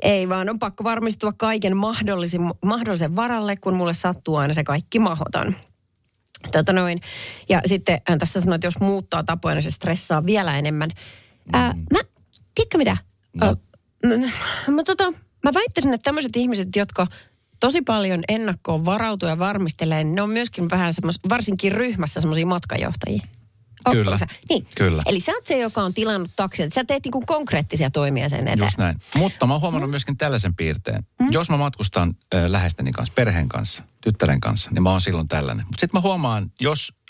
Ei 0.02 0.28
vaan 0.28 0.50
on 0.50 0.58
pakko 0.58 0.84
varmistua 0.84 1.32
kaiken 1.36 1.76
mahdollisen, 1.76 2.40
mahdollisen 2.64 3.16
varalle, 3.16 3.56
kun 3.56 3.74
mulle 3.74 3.94
sattuu 3.94 4.36
aina 4.36 4.54
se 4.54 4.64
kaikki 4.64 4.98
mahoton. 4.98 5.54
Tota 6.52 6.72
noin. 6.72 7.00
Ja 7.48 7.60
sitten 7.66 8.00
hän 8.08 8.18
tässä 8.18 8.40
sanoi, 8.40 8.54
että 8.54 8.66
jos 8.66 8.80
muuttaa 8.80 9.24
tapoja, 9.24 9.54
niin 9.54 9.62
se 9.62 9.70
stressaa 9.70 10.26
vielä 10.26 10.58
enemmän. 10.58 10.90
Ää, 11.52 11.74
mä, 11.92 11.98
tiedätkö 12.54 12.78
mitä? 12.78 12.96
No. 13.36 13.46
Ää, 13.46 13.54
mä, 14.06 14.74
mä, 14.74 14.82
tota, 14.82 15.12
mä 15.44 15.54
väittäisin, 15.54 15.94
että 15.94 16.04
tämmöiset 16.04 16.36
ihmiset, 16.36 16.76
jotka 16.76 17.06
tosi 17.60 17.82
paljon 17.82 18.24
ennakkoon 18.28 18.84
varautuu 18.84 19.28
ja 19.28 19.38
varmistelee, 19.38 20.04
niin 20.04 20.14
ne 20.14 20.22
on 20.22 20.30
myöskin 20.30 20.70
vähän 20.70 20.92
semmos, 20.92 21.20
varsinkin 21.28 21.72
ryhmässä 21.72 22.20
semmoisia 22.20 22.46
matkajohtajia. 22.46 23.22
Kyllä. 23.90 24.18
Niin. 24.48 24.66
Kyllä. 24.76 25.02
Eli 25.06 25.20
sä 25.20 25.32
oot 25.32 25.46
se, 25.46 25.58
joka 25.58 25.82
on 25.82 25.94
tilannut 25.94 26.30
taksilta. 26.36 26.74
Sä 26.74 26.84
teet 26.84 27.04
niinku 27.04 27.22
konkreettisia 27.26 27.90
toimia 27.90 28.28
sen 28.28 28.48
eteen. 28.48 28.58
Just 28.58 28.78
näin. 28.78 28.96
Mutta 29.14 29.46
mä 29.46 29.54
oon 29.54 29.60
huomannut 29.60 29.90
myöskin 29.90 30.16
tällaisen 30.16 30.54
piirteen. 30.54 31.06
Jos 31.30 31.50
mä 31.50 31.56
matkustan 31.56 32.16
ö, 32.34 32.52
läheisteni 32.52 32.92
kanssa, 32.92 33.12
perheen 33.16 33.48
kanssa, 33.48 33.82
tyttären 34.00 34.40
kanssa, 34.40 34.70
niin 34.70 34.82
mä 34.82 34.90
oon 34.90 35.00
silloin 35.00 35.28
tällainen. 35.28 35.66
Mutta 35.66 35.80
sitten 35.80 35.98
mä 35.98 36.02
huomaan, 36.02 36.52
jos 36.60 36.92
äh, 36.92 37.01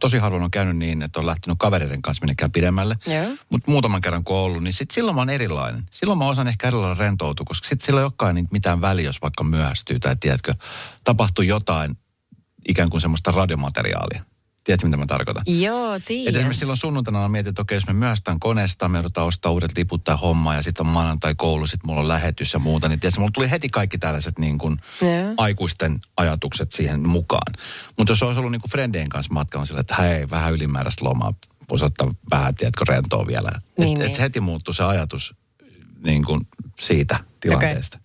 tosi 0.00 0.18
harvoin 0.18 0.42
on 0.42 0.50
käynyt 0.50 0.76
niin, 0.76 1.02
että 1.02 1.20
on 1.20 1.26
lähtenyt 1.26 1.58
kavereiden 1.58 2.02
kanssa 2.02 2.24
minnekään 2.24 2.52
pidemmälle. 2.52 2.96
Joo. 3.06 3.36
Mutta 3.50 3.70
muutaman 3.70 4.00
kerran 4.00 4.24
kun 4.24 4.36
on 4.36 4.42
ollut, 4.42 4.62
niin 4.62 4.72
sit 4.72 4.90
silloin 4.90 5.14
mä 5.14 5.20
oon 5.20 5.30
erilainen. 5.30 5.86
Silloin 5.90 6.18
mä 6.18 6.26
osaan 6.26 6.48
ehkä 6.48 6.66
erilainen 6.66 6.96
rentoutua, 6.96 7.46
koska 7.46 7.68
sit 7.68 7.80
sillä 7.80 8.00
ei 8.00 8.04
olekaan 8.04 8.34
niin 8.34 8.48
mitään 8.50 8.80
väliä, 8.80 9.04
jos 9.04 9.22
vaikka 9.22 9.44
myöhästyy 9.44 9.98
tai 9.98 10.16
tiedätkö, 10.20 10.54
tapahtuu 11.04 11.44
jotain 11.44 11.98
ikään 12.68 12.90
kuin 12.90 13.00
semmoista 13.00 13.30
radiomateriaalia. 13.30 14.24
Tiedätkö, 14.66 14.86
mitä 14.86 14.96
mä 14.96 15.06
tarkoitan? 15.06 15.42
Joo, 15.46 15.94
Et 15.94 16.04
tiedän. 16.04 16.34
esimerkiksi 16.34 16.58
silloin 16.58 16.76
sunnuntaina 16.76 17.18
mä 17.20 17.28
mietin, 17.28 17.48
että 17.48 17.62
okei, 17.62 17.76
jos 17.76 17.86
me 17.86 17.92
myöhästään 17.92 18.40
koneesta, 18.40 18.88
me 18.88 18.98
joudutaan 18.98 19.26
ostaa 19.26 19.52
uudet 19.52 19.76
liput 19.76 20.04
tai 20.04 20.16
hommaa 20.22 20.54
ja 20.54 20.62
sitten 20.62 20.86
on 20.86 20.92
maanantai 20.92 21.34
koulu, 21.34 21.66
sitten 21.66 21.88
mulla 21.88 22.00
on 22.00 22.08
lähetys 22.08 22.52
ja 22.52 22.58
muuta, 22.58 22.88
niin 22.88 23.00
tiedätkö, 23.00 23.20
mulla 23.20 23.30
tuli 23.34 23.50
heti 23.50 23.68
kaikki 23.68 23.98
tällaiset 23.98 24.38
niin 24.38 24.58
kuin 24.58 24.76
Joo. 25.02 25.34
aikuisten 25.36 26.00
ajatukset 26.16 26.72
siihen 26.72 27.08
mukaan. 27.08 27.52
Mutta 27.98 28.10
jos 28.10 28.22
olisi 28.22 28.38
ollut 28.38 28.52
niin 28.52 28.60
kuin 28.60 28.70
friendien 28.70 29.08
kanssa 29.08 29.34
matkalla 29.34 29.66
sillä, 29.66 29.80
että 29.80 29.94
hei, 29.94 30.30
vähän 30.30 30.52
ylimääräistä 30.52 31.04
lomaa, 31.04 31.34
voisi 31.70 31.84
ottaa 31.84 32.14
vähän, 32.30 32.54
tiedätkö, 32.54 32.84
rentoa 32.88 33.26
vielä. 33.26 33.50
Niin, 33.78 33.92
et, 33.92 33.98
niin. 33.98 34.10
et 34.10 34.18
heti 34.18 34.40
muuttui 34.40 34.74
se 34.74 34.84
ajatus 34.84 35.34
niin 36.04 36.24
kuin 36.24 36.46
siitä 36.80 37.18
tilanteesta. 37.40 37.98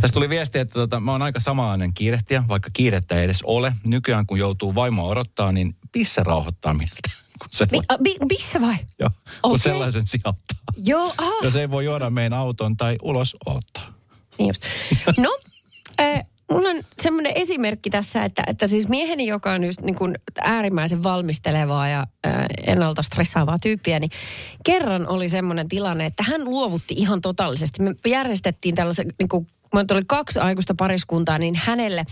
Tässä 0.00 0.14
tuli 0.14 0.28
viesti, 0.28 0.58
että 0.58 0.74
tota, 0.74 1.00
mä 1.00 1.12
oon 1.12 1.22
aika 1.22 1.40
samanlainen 1.40 1.94
kiirehtiä, 1.94 2.44
vaikka 2.48 2.70
kiirettä 2.72 3.14
ei 3.14 3.24
edes 3.24 3.42
ole. 3.42 3.72
Nykyään 3.84 4.26
kun 4.26 4.38
joutuu 4.38 4.74
vaimoa 4.74 5.08
odottaa, 5.08 5.52
niin 5.52 5.76
pisse 5.92 6.22
rauhoittaa 6.22 6.74
mieltä. 6.74 6.96
Kun 7.38 7.48
se, 7.50 7.66
bi, 7.66 7.78
vai? 8.60 8.76
joo, 8.98 9.10
kun 9.42 9.50
Okei. 9.50 9.58
sellaisen 9.58 10.06
sijoittaa. 10.06 10.58
Joo, 10.76 11.14
aha. 11.18 11.32
Jos 11.42 11.56
ei 11.56 11.70
voi 11.70 11.84
juoda 11.84 12.10
meidän 12.10 12.38
auton 12.38 12.76
tai 12.76 12.96
ulos 13.02 13.36
ottaa. 13.46 13.92
Niin 14.38 14.48
just. 14.48 14.62
No, 15.18 15.38
äh, 16.00 16.24
mulla 16.52 16.68
on 16.68 16.82
semmoinen 17.02 17.32
esimerkki 17.34 17.90
tässä, 17.90 18.22
että, 18.24 18.42
että 18.46 18.66
siis 18.66 18.88
mieheni, 18.88 19.26
joka 19.26 19.52
on 19.52 19.64
just 19.64 19.80
niin 19.80 19.94
kuin 19.94 20.14
äärimmäisen 20.40 21.02
valmistelevaa 21.02 21.88
ja 21.88 22.06
äh, 22.26 22.46
ennalta 22.66 23.02
stressaavaa 23.02 23.58
tyyppiä, 23.62 24.00
niin 24.00 24.10
kerran 24.64 25.08
oli 25.08 25.28
semmoinen 25.28 25.68
tilanne, 25.68 26.06
että 26.06 26.22
hän 26.22 26.44
luovutti 26.44 26.94
ihan 26.94 27.20
totaalisesti. 27.20 27.82
Me 27.82 27.94
järjestettiin 28.06 28.74
tällaisen, 28.74 29.12
niin 29.18 29.28
kuin, 29.28 29.46
oli 29.74 30.02
kaksi 30.06 30.40
aikuista 30.40 30.74
pariskuntaa, 30.78 31.38
niin 31.38 31.54
hänelle 31.54 32.04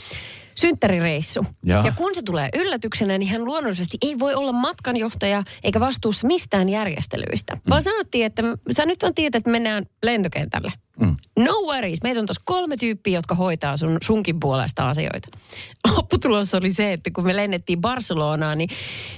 synttärireissu. 0.55 1.47
Jaa. 1.65 1.87
Ja 1.87 1.93
kun 1.93 2.15
se 2.15 2.23
tulee 2.23 2.49
yllätyksenä, 2.55 3.19
niin 3.19 3.29
hän 3.29 3.45
luonnollisesti 3.45 3.99
ei 4.03 4.19
voi 4.19 4.35
olla 4.35 4.53
matkanjohtaja 4.53 5.43
eikä 5.63 5.81
vastuussa 5.81 6.27
mistään 6.27 6.69
järjestelyistä. 6.69 7.55
Mm. 7.55 7.61
Vaan 7.71 7.83
sanottiin, 7.83 8.27
että 8.27 8.43
sä 8.77 8.87
nyt 8.87 9.03
on 9.03 9.15
tietää, 9.15 9.39
että 9.39 9.51
mennään 9.51 9.87
lentokentälle. 10.03 10.73
Mm. 11.01 11.17
No 11.39 11.53
worries, 11.53 12.03
meitä 12.03 12.21
on 12.21 12.27
tuossa 12.27 12.43
kolme 12.45 12.77
tyyppiä, 12.77 13.19
jotka 13.19 13.35
hoitaa 13.35 13.77
sun, 13.77 13.99
sunkin 14.03 14.41
puolesta 14.41 14.89
asioita. 14.89 15.29
Lopputulos 15.97 16.55
oli 16.55 16.73
se, 16.73 16.93
että 16.93 17.11
kun 17.11 17.25
me 17.27 17.37
lennettiin 17.37 17.81
Barcelonaan, 17.81 18.59
niin, 18.59 18.71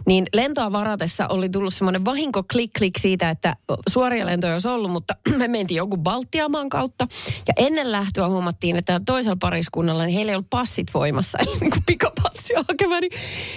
niin 0.06 0.26
lentoa 0.35 0.73
varatessa 0.73 1.28
oli 1.28 1.49
tullut 1.49 1.75
semmoinen 1.75 2.04
vahinko 2.04 2.42
klik 2.52 2.70
klik 2.78 2.99
siitä, 2.99 3.30
että 3.30 3.56
suoria 3.88 4.26
lentoja 4.26 4.52
olisi 4.52 4.68
ollut, 4.68 4.90
mutta 4.90 5.14
me 5.38 5.49
mentiin 5.49 5.76
jonkun 5.76 6.02
Baltiamaan 6.02 6.68
kautta. 6.68 7.06
Ja 7.49 7.54
ennen 7.56 7.92
lähtöä 7.92 8.28
huomattiin, 8.28 8.76
että 8.76 9.00
toisella 9.06 9.37
pariskunnalla, 9.40 10.04
niin 10.04 10.14
heillä 10.14 10.32
ei 10.32 10.37
ollut 10.37 10.50
passit 10.50 10.94
voimassa, 10.94 11.38
eli 11.38 11.56
niin 11.61 11.70
kuin 11.70 11.85
pikapassia 11.87 12.64
hakemaan. 12.68 13.00
Niin 13.00 13.12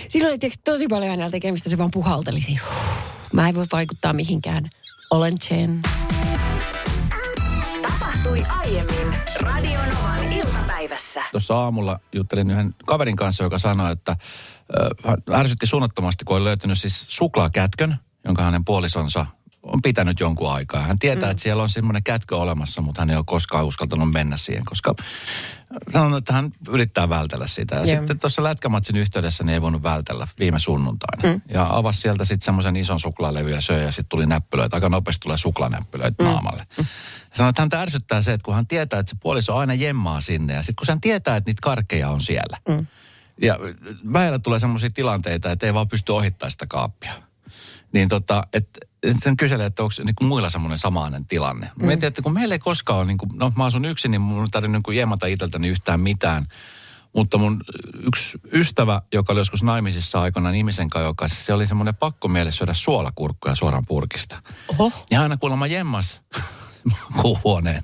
siinä 0.08 0.28
oli 0.28 0.38
tietysti 0.38 0.62
tosi 0.64 0.88
paljon 0.88 1.10
hänellä 1.10 1.32
tekemistä, 1.32 1.70
se 1.70 1.78
vaan 1.78 1.92
puhalteli 1.94 2.42
siihen. 2.42 2.64
Mä 3.34 3.50
en 3.50 3.56
voi 3.56 3.66
vaikuttaa 3.72 4.14
mihinkään. 4.14 4.70
Olen 5.12 5.40
Chen. 5.40 5.82
Tapahtui 8.24 8.46
aiemmin 8.58 9.20
Radionovan 9.40 10.34
iltapäivässä. 10.34 11.24
Tuossa 11.32 11.56
aamulla 11.56 12.00
juttelin 12.14 12.52
yhden 12.52 12.76
kaverin 12.86 13.16
kanssa, 13.16 13.44
joka 13.44 13.58
sanoi, 13.58 13.92
että 13.92 14.16
ö, 14.80 14.90
hän 15.06 15.18
ärsytti 15.32 15.68
suunnattomasti, 15.68 16.26
kun 16.26 16.38
oli 16.38 16.44
löytynyt 16.44 16.78
siis 16.78 17.06
suklaakätkön, 17.10 17.96
jonka 18.26 18.44
hänen 18.44 18.66
puolisonsa 18.66 19.26
on 19.64 19.82
pitänyt 19.82 20.20
jonkun 20.20 20.52
aikaa. 20.52 20.82
Hän 20.82 21.00
tietää, 21.00 21.30
mm. 21.30 21.32
että 21.32 21.44
siellä 21.44 21.64
on 21.64 21.70
semmoinen 21.70 22.04
kätkö 22.04 22.38
olemassa, 22.38 22.82
mutta 22.82 23.02
hän 23.02 23.10
ei 23.10 23.16
ole 23.16 23.24
koskaan 23.28 23.66
uskaltanut 23.66 24.12
mennä 24.12 24.38
siihen, 24.38 24.66
koska 24.66 24.96
sanon, 25.90 26.18
että 26.18 26.34
hän 26.34 26.52
yrittää 26.70 27.10
vältellä 27.10 27.48
sitä. 27.48 27.76
Ja 27.76 27.86
Joo. 27.86 27.98
sitten 27.98 28.20
tuossa 28.20 28.44
lätkämatsin 28.44 28.98
yhteydessä 28.98 29.44
niin 29.44 29.54
ei 29.54 29.62
voinut 29.62 29.84
vältellä 29.84 30.28
viime 30.40 30.60
sunnuntaina. 30.60 31.30
Mm. 31.30 31.42
Ja 31.54 31.68
avasi 31.72 32.00
sieltä 32.00 32.26
sitten 32.26 32.46
semmoisen 32.46 32.76
ison 32.76 33.00
suklaalevy 33.00 33.52
ja 33.52 33.62
söi 33.62 33.84
ja 33.84 33.92
sitten 33.92 34.10
tuli 34.10 34.26
näppylöitä. 34.26 34.76
Aika 34.76 34.90
nopeasti 34.90 35.24
tulee 35.24 35.38
suklaanäppylöitä 35.38 36.24
mm. 36.24 36.30
naamalle. 36.30 36.68
Ja 36.78 36.86
sanoi, 37.34 37.50
että 37.50 37.62
häntä 37.62 37.82
ärsyttää 37.82 38.22
se, 38.22 38.34
että 38.34 38.46
kun 38.46 38.56
hän 38.56 38.68
tietää, 38.68 39.00
että 39.00 39.10
se 39.10 39.18
puoliso 39.22 39.56
aina 39.56 39.74
jemmaa 39.74 40.22
sinne. 40.22 40.54
Ja 40.54 40.64
sitten 40.64 40.76
kun 40.76 40.86
hän 40.90 41.02
tietää, 41.02 41.36
että 41.36 41.50
niitä 41.50 41.62
karkkeja 41.62 42.10
on 42.10 42.22
siellä. 42.22 42.58
Mm. 42.70 42.88
Ja 43.42 43.60
väillä 44.14 44.40
tulee 44.40 44.60
semmoisia 44.60 44.90
tilanteita, 44.90 45.52
että 45.52 45.66
ei 45.66 45.74
vaan 45.74 45.88
pysty 45.88 46.12
ohittamaan 46.12 46.52
sitä 46.52 46.68
kaappia. 46.68 47.14
Niin 47.94 48.10
tota, 48.10 48.48
että 48.54 48.80
et 48.84 48.91
sen 49.24 49.38
kyselee, 49.38 49.66
että 49.66 49.84
onko 49.84 49.94
niinku 50.04 50.24
muilla 50.24 50.50
semmoinen 50.50 50.78
samainen 50.78 51.26
tilanne. 51.28 51.72
Mä 51.76 51.88
mietin, 51.88 52.08
että 52.08 52.22
kun 52.22 52.34
meillä 52.34 52.56
ei 52.56 52.60
koskaan 52.60 53.00
ole, 53.00 53.06
niinku, 53.08 53.28
no 53.34 53.52
mä 53.56 53.66
asun 53.66 53.86
yksin, 53.86 54.12
niin 54.12 54.22
mun 54.22 54.44
ei 54.44 54.50
tarvitse 54.52 54.72
niinku 54.72 54.92
jemata 54.92 55.26
itseltäni 55.26 55.68
yhtään 55.68 56.00
mitään. 56.00 56.46
Mutta 57.16 57.38
mun 57.38 57.64
yksi 58.08 58.38
ystävä, 58.54 59.02
joka 59.14 59.34
oli 59.34 59.40
joskus 59.40 59.64
naimisissa 59.64 60.22
aikanaan 60.22 60.56
ihmisen 60.56 60.90
kanssa, 60.90 61.08
joka 61.08 61.28
se 61.28 61.54
oli 61.54 61.68
semmoinen 61.68 61.96
pakko 61.96 62.28
miele 62.28 62.52
syödä 62.52 62.74
suolakurkkuja 62.74 63.56
suoraan 63.56 63.84
purkista. 63.88 64.42
Oho. 64.68 64.92
Ja 65.12 65.22
aina 65.22 65.38
kuulemma 65.38 65.68
jemmas 65.68 66.22
huoneen. 67.44 67.84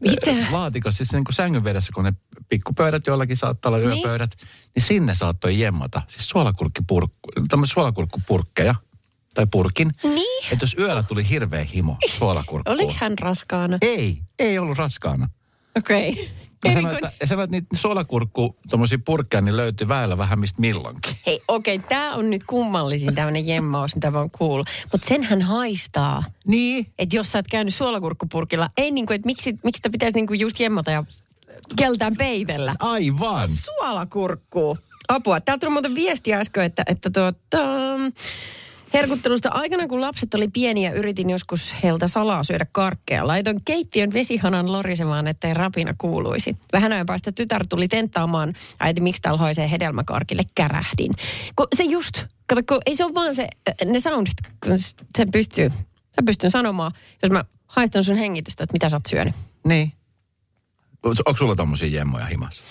Mitä? 0.00 0.30
Laatikossa, 0.50 0.96
siis 0.96 1.12
niin 1.12 1.24
kuin 1.24 1.34
sängyn 1.34 1.64
vedessä, 1.64 1.92
kun 1.94 2.04
ne 2.04 2.12
pikkupöydät 2.48 3.06
joillakin 3.06 3.36
saattaa 3.36 3.70
olla 3.72 3.78
Niin. 3.78 3.98
yöpöydät, 3.98 4.30
niin 4.74 4.82
sinne 4.82 5.14
saattoi 5.14 5.60
jemmata. 5.60 6.02
Siis 6.08 6.28
suolakurkkipurkku, 6.28 7.18
tämmöisiä 7.48 7.74
suolakurkkupurkkeja 7.74 8.74
tai 9.36 9.46
purkin. 9.50 9.92
Niin. 10.02 10.52
Että 10.52 10.62
jos 10.62 10.76
yöllä 10.78 11.02
tuli 11.02 11.28
hirveä 11.28 11.64
himo 11.64 11.96
suolakurkkuun. 12.18 12.74
Oliko 12.74 12.92
hän 13.00 13.18
raskaana? 13.18 13.78
Ei, 13.82 14.18
ei 14.38 14.58
ollut 14.58 14.78
raskaana. 14.78 15.28
Okei. 15.76 16.10
Okay. 16.10 16.24
Ja 16.64 16.72
sanoin, 16.72 16.94
että, 16.94 17.26
sanoin, 17.26 17.44
että 17.44 17.56
niitä 17.56 17.76
suolakurkku, 17.76 18.56
tommosia 18.70 18.98
purkkeja, 19.04 19.40
niin 19.40 19.56
löytyy 19.56 19.88
väellä 19.88 20.18
vähän 20.18 20.40
mistä 20.40 20.60
milloinkin. 20.60 21.16
Hei, 21.26 21.40
okei, 21.48 21.76
okay, 21.76 21.88
tämä 21.88 22.14
on 22.14 22.30
nyt 22.30 22.44
kummallisin 22.44 23.14
tämmöinen 23.14 23.46
jemmaus, 23.46 23.94
mitä 23.94 24.10
mä 24.10 24.18
oon 24.18 24.30
kuullut. 24.38 24.66
Mutta 24.92 25.08
senhän 25.08 25.42
haistaa. 25.42 26.24
Niin. 26.46 26.86
Että 26.98 27.16
jos 27.16 27.32
sä 27.32 27.38
oot 27.38 27.46
käynyt 27.50 27.74
suolakurkkupurkilla, 27.74 28.70
ei 28.76 28.90
niinku, 28.90 29.12
että 29.12 29.26
miksi, 29.26 29.58
miksi 29.64 29.78
sitä 29.78 29.90
pitäisi 29.90 30.14
niinku 30.14 30.34
just 30.34 30.60
jemmata 30.60 30.90
ja 30.90 31.04
keltään 31.76 32.16
peitellä. 32.16 32.74
Aivan. 32.78 33.48
Suolakurkku. 33.48 34.78
Apua. 35.08 35.40
Täältä 35.40 35.60
tuli 35.60 35.72
muuten 35.72 35.94
viesti 35.94 36.34
äsken, 36.34 36.64
että, 36.64 36.82
että 36.86 37.10
tuota, 37.10 37.66
herkuttelusta 38.94 39.48
aikana, 39.48 39.88
kun 39.88 40.00
lapset 40.00 40.34
oli 40.34 40.48
pieniä, 40.48 40.92
yritin 40.92 41.30
joskus 41.30 41.74
heiltä 41.82 42.06
salaa 42.06 42.44
syödä 42.44 42.66
karkkeja. 42.72 43.26
Laitoin 43.26 43.60
keittiön 43.64 44.12
vesihanan 44.12 44.72
lorisemaan, 44.72 45.26
ettei 45.26 45.54
rapina 45.54 45.92
kuuluisi. 45.98 46.56
Vähän 46.72 46.92
ajan 46.92 47.06
päästä 47.06 47.32
tytär 47.32 47.66
tuli 47.68 47.88
tenttaamaan, 47.88 48.54
äiti, 48.80 49.00
miksi 49.00 49.22
täällä 49.22 49.38
haisee 49.38 49.70
hedelmäkarkille, 49.70 50.42
kärähdin. 50.54 51.12
Kun 51.56 51.66
se 51.74 51.84
just, 51.84 52.24
kato, 52.46 52.62
kun 52.68 52.80
ei 52.86 52.96
se 52.96 53.04
ole 53.04 53.14
vaan 53.14 53.34
se, 53.34 53.48
ne 53.84 54.00
soundit, 54.00 54.36
kun 54.66 54.78
se 55.16 55.26
pystyy, 55.32 55.68
mä 55.68 56.24
pystyn 56.26 56.50
sanomaan, 56.50 56.92
jos 57.22 57.32
mä 57.32 57.44
haistan 57.66 58.04
sun 58.04 58.16
hengitystä, 58.16 58.64
että 58.64 58.72
mitä 58.72 58.88
sä 58.88 58.96
oot 58.96 59.06
syönyt. 59.06 59.34
Niin. 59.68 59.92
Onko 61.02 61.36
sulla 61.36 61.56
tommosia 61.56 61.88
jemmoja 61.88 62.26
himassa? 62.26 62.64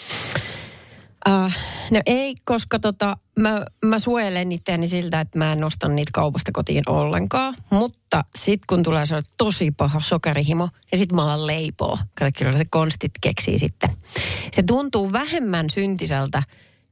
Uh, 1.29 1.53
no 1.91 2.01
ei, 2.05 2.35
koska 2.45 2.79
tota, 2.79 3.17
mä, 3.39 3.65
mä 3.85 3.99
suojelen 3.99 4.51
itseäni 4.51 4.87
siltä, 4.87 5.21
että 5.21 5.39
mä 5.39 5.53
en 5.53 5.59
nosta 5.59 5.87
niitä 5.87 6.09
kaupasta 6.13 6.51
kotiin 6.51 6.89
ollenkaan. 6.89 7.55
Mutta 7.69 8.23
sitten 8.35 8.65
kun 8.67 8.83
tulee 8.83 9.05
se 9.05 9.15
tosi 9.37 9.71
paha 9.71 9.99
sokerihimo 9.99 10.69
ja 10.91 10.97
sitten 10.97 11.15
mä 11.15 11.23
alan 11.23 11.47
leipoo. 11.47 11.97
Kato, 12.19 12.57
se 12.57 12.65
konstit 12.69 13.11
keksii 13.21 13.59
sitten. 13.59 13.89
Se 14.53 14.63
tuntuu 14.63 15.11
vähemmän 15.11 15.69
syntiseltä 15.69 16.43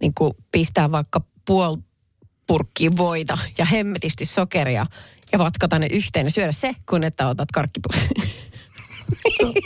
niin 0.02 0.14
kuin 0.14 0.34
pistää 0.52 0.92
vaikka 0.92 1.22
puol 1.46 1.78
purkkiä 2.48 2.92
voita 2.98 3.38
ja 3.58 3.66
hemmetisti 3.66 4.26
sokeria 4.26 4.86
ja 5.32 5.40
vatkata 5.40 5.80
ne 5.80 5.88
yhteen 5.88 6.26
ja 6.26 6.32
syödä 6.32 6.52
se, 6.52 6.76
kun 6.90 7.04
että 7.04 7.28
otat 7.28 7.52
karkkipussin. 7.52 8.10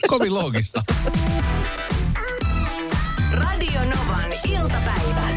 Kovin 0.07 0.33
loogista. 0.33 0.83
Radio 3.39 3.79
Novan 3.79 4.33
iltapäivä. 4.47 5.29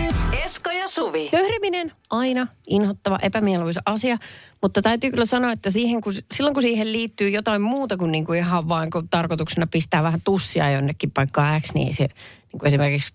Esko 0.45 0.71
ja 0.71 0.88
Suvi. 0.88 1.28
Köhriminen 1.30 1.92
aina 2.11 2.47
inhottava, 2.66 3.19
epämieluisa 3.23 3.80
asia, 3.87 4.19
mutta 4.62 4.83
täytyy 4.83 5.11
kyllä 5.11 5.25
sanoa, 5.25 5.52
että 5.52 5.71
siihen, 5.71 6.00
kun, 6.00 6.12
silloin 6.35 6.54
kun 6.54 6.62
siihen 6.62 6.92
liittyy 6.92 7.28
jotain 7.28 7.62
muuta 7.62 7.97
kuin, 7.97 8.12
niin 8.12 8.26
kuin 8.26 8.38
ihan 8.38 8.69
vaan 8.69 8.90
kun 8.90 9.09
tarkoituksena 9.09 9.66
pistää 9.66 10.02
vähän 10.02 10.21
tussia 10.25 10.71
jonnekin 10.71 11.11
paikkaan 11.11 11.61
X, 11.62 11.75
niin 11.75 11.95
se 11.95 12.04
niin 12.52 12.59
kuin 12.61 12.66
esimerkiksi 12.66 13.12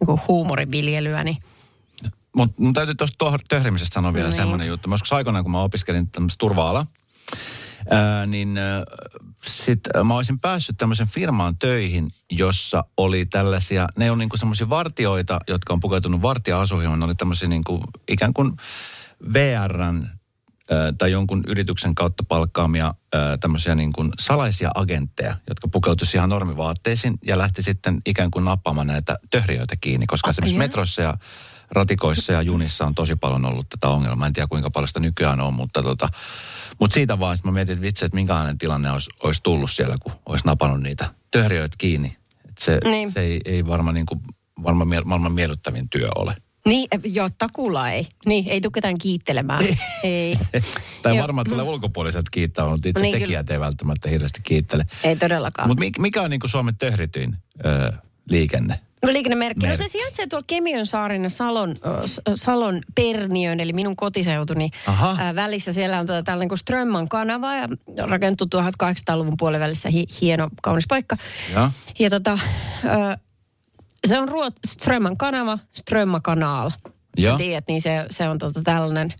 niin 0.00 0.06
kuin 0.06 0.20
huumoriviljelyä, 0.28 1.24
niin 1.24 1.36
Mutta 2.36 2.62
mun 2.62 2.74
täytyy 2.74 2.94
tuosta 2.94 3.38
töhrimisestä 3.48 3.94
sanoa 3.94 4.14
vielä 4.14 4.28
Niin. 4.28 4.36
semmoinen 4.36 4.68
juttu. 4.68 4.88
Mä 4.88 4.94
joskus 4.94 5.12
aikoinaan, 5.12 5.44
kun 5.44 5.52
mä 5.52 5.62
opiskelin 5.62 6.10
tämmöistä 6.10 6.46
Ää, 7.90 8.26
niin 8.26 8.58
äh, 8.58 8.82
sit 9.46 9.80
äh, 9.96 10.04
mä 10.04 10.14
olisin 10.16 10.40
päässyt 10.40 10.76
tämmöisen 10.76 11.08
firmaan 11.08 11.58
töihin, 11.58 12.08
jossa 12.30 12.84
oli 12.96 13.26
tällaisia, 13.26 13.88
ne 13.96 14.10
on 14.10 14.18
niinku 14.18 14.36
semmoisia 14.36 14.68
vartioita, 14.70 15.38
jotka 15.48 15.72
on 15.72 15.80
pukeutunut 15.80 16.22
vartija-asuihin. 16.22 16.98
Ne 16.98 17.04
oli 17.04 17.14
tämmöisiä 17.14 17.48
niinku 17.48 17.80
ikään 18.08 18.34
kuin 18.34 18.52
VRn 19.32 20.06
äh, 20.06 20.94
tai 20.98 21.10
jonkun 21.12 21.44
yrityksen 21.46 21.94
kautta 21.94 22.24
palkkaamia 22.28 22.86
äh, 22.86 23.20
tämmöisiä 23.40 23.74
niin 23.74 23.92
kuin 23.92 24.10
salaisia 24.20 24.70
agentteja, 24.74 25.36
jotka 25.48 25.68
pukeutuisivat 25.68 26.18
ihan 26.18 26.28
normivaatteisiin 26.28 27.18
ja 27.24 27.38
lähti 27.38 27.62
sitten 27.62 28.00
ikään 28.06 28.30
kuin 28.30 28.44
nappaamaan 28.44 28.86
näitä 28.86 29.18
töhriöitä 29.30 29.76
kiinni, 29.80 30.06
koska 30.06 30.28
Ah, 30.28 30.30
esimerkiksi 30.30 30.54
joo. 30.54 30.58
metroissa 30.58 31.02
ja 31.02 31.14
ratikoissa 31.70 32.32
ja 32.32 32.42
junissa 32.42 32.86
on 32.86 32.94
tosi 32.94 33.16
paljon 33.16 33.44
ollut 33.44 33.68
tätä 33.68 33.88
ongelmaa. 33.88 34.26
En 34.26 34.32
tiedä 34.32 34.46
kuinka 34.46 34.70
paljon 34.70 34.88
sitä 34.88 35.00
nykyään 35.00 35.40
on, 35.40 35.54
mutta, 35.54 35.82
tota, 35.82 36.08
mutta 36.80 36.94
siitä 36.94 37.18
vaan 37.18 37.36
sit 37.36 37.46
mä 37.46 37.52
mietin, 37.52 37.72
että 37.72 37.82
vitsi, 37.82 38.04
että 38.04 38.14
minkälainen 38.14 38.58
tilanne 38.58 38.90
olisi, 38.90 39.10
olisi 39.22 39.40
tullut 39.42 39.70
siellä, 39.70 39.96
kun 40.02 40.12
olisi 40.26 40.46
napannut 40.46 40.80
niitä 40.80 41.10
töhriöitä 41.30 41.74
kiinni. 41.78 42.16
Et 42.48 42.58
se, 42.58 42.78
Niin. 42.84 43.12
se 43.12 43.20
ei, 43.20 43.40
ei 43.44 43.66
varmaan 43.66 43.94
niin 43.94 44.06
kuin, 44.06 44.20
varmaan 44.62 44.88
mie- 44.88 45.00
maailman 45.04 45.32
miellyttävin 45.32 45.88
työ 45.90 46.08
ole. 46.16 46.34
Niin, 46.66 46.88
eh, 46.92 47.00
joo, 47.04 47.28
takulla 47.38 47.90
ei. 47.90 48.06
Niin, 48.26 48.48
ei 48.48 48.60
tule 48.60 48.72
ketään 48.74 48.98
kiittelemään. 48.98 49.64
ei. 50.02 50.38
Tai 51.02 51.16
Joo. 51.16 51.22
varmaan 51.22 51.46
tulee 51.48 51.64
ulkopuoliset 51.64 52.26
kiittää, 52.30 52.68
mutta 52.68 52.88
itse 52.88 53.02
Niin, 53.02 53.12
niin, 53.12 53.12
kyllä. 53.12 53.24
tekijät 53.26 53.50
ei 53.50 53.60
välttämättä 53.60 54.08
hirveästi 54.08 54.40
kiittele. 54.42 54.86
Ei 55.04 55.16
todellakaan. 55.16 55.68
Mutta 55.68 55.84
mikä 55.98 56.22
on 56.22 56.30
niin 56.30 56.40
kuin 56.40 56.50
Suomen 56.50 56.76
töhrityin 56.76 57.36
ö, 57.66 57.92
liikenne? 58.30 58.80
No 59.02 59.12
liikennemerkki. 59.12 59.66
No 59.66 59.76
se 59.76 59.82
Merkki. 59.82 59.98
sijaitsee 59.98 60.26
tuolla 60.26 60.44
Kemiön 60.46 60.86
saaren 60.86 61.24
ja 61.24 61.30
Salon, 61.30 61.74
Salon 62.34 62.80
Perniön, 62.94 63.60
eli 63.60 63.72
minun 63.72 63.96
kotiseutuni 63.96 64.70
Aha. 64.86 65.16
ää, 65.18 65.34
välissä. 65.34 65.72
Siellä 65.72 66.00
on 66.00 66.06
tuota, 66.06 66.22
tällainen 66.22 66.48
kuin 66.48 66.58
Strömman 66.58 67.08
kanava 67.08 67.54
ja 67.54 67.68
rakentui 68.02 68.46
1800-luvun 68.56 69.34
puolivälissä 69.38 69.88
hi, 69.88 70.04
hieno, 70.20 70.48
kaunis 70.62 70.84
paikka. 70.88 71.16
Joo. 71.54 71.70
Ja 71.98 72.10
tota, 72.10 72.38
ö, 72.84 73.16
se 74.06 74.18
on 74.18 74.28
Ruot, 74.28 74.54
Strömman 74.66 75.16
kanava, 75.16 75.58
Strömma 75.72 76.20
kanal. 76.20 76.70
Joo. 77.16 77.34
Sä 77.34 77.38
tiedät, 77.38 77.64
niin 77.68 77.82
se, 77.82 78.06
se 78.10 78.28
on 78.28 78.38
tota 78.38 78.62
tällainen 78.62 79.14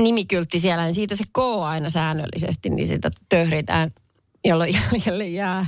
nimikyltti 0.00 0.60
siellä, 0.60 0.84
niin 0.84 0.94
siitä 0.94 1.16
se 1.16 1.24
K 1.24 1.38
aina 1.64 1.90
säännöllisesti, 1.90 2.70
niin 2.70 2.88
sitä 2.88 3.10
töhritään, 3.28 3.90
jolloin 4.44 4.74
jäljelle 4.94 5.28
jää. 5.28 5.66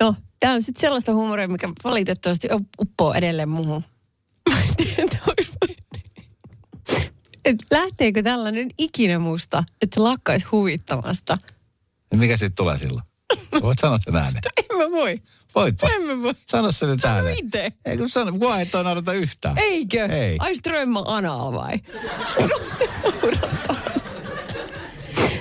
No, 0.00 0.14
tämä 0.40 0.54
on 0.54 0.62
sitten 0.62 0.80
sellaista 0.80 1.14
huumoria, 1.14 1.48
mikä 1.48 1.68
valitettavasti 1.84 2.48
up- 2.52 2.68
uppoo 2.80 3.12
edelleen 3.14 3.48
muuhun. 3.48 3.84
Mä 4.50 4.60
en 4.60 4.74
tiedä, 4.76 5.02
Et 7.44 7.56
lähteekö 7.70 8.22
tällainen 8.22 8.68
ikinä 8.78 9.18
musta, 9.18 9.64
että 9.82 9.94
se 9.94 10.00
lakkaisi 10.00 10.46
huvittamasta? 10.52 11.38
Mikä 12.14 12.36
siitä 12.36 12.54
tulee 12.56 12.78
silloin? 12.78 13.02
Voit 13.62 13.78
sanoa 13.78 13.98
sen 13.98 14.16
ääneen. 14.16 14.42
En 14.70 14.78
mä 14.78 14.90
voi. 14.90 15.22
Voitpa. 15.54 15.88
En 15.88 16.06
mä 16.06 16.22
voi. 16.22 16.34
Sano 16.46 16.72
se 16.72 16.86
nyt 16.86 17.00
Sano 17.00 17.14
ääneen. 17.16 17.36
itse. 17.44 17.72
Ei 17.84 17.96
kun 17.96 18.08
sano, 18.08 18.32
kun 18.38 18.60
et 18.60 18.70
toi 18.70 18.84
naurata 18.84 19.12
yhtään. 19.12 19.58
Eikö? 19.58 20.04
Ei. 20.06 20.36
Ai 20.38 20.54
Strömma 20.54 21.02
anal 21.06 21.52
vai? 21.52 21.78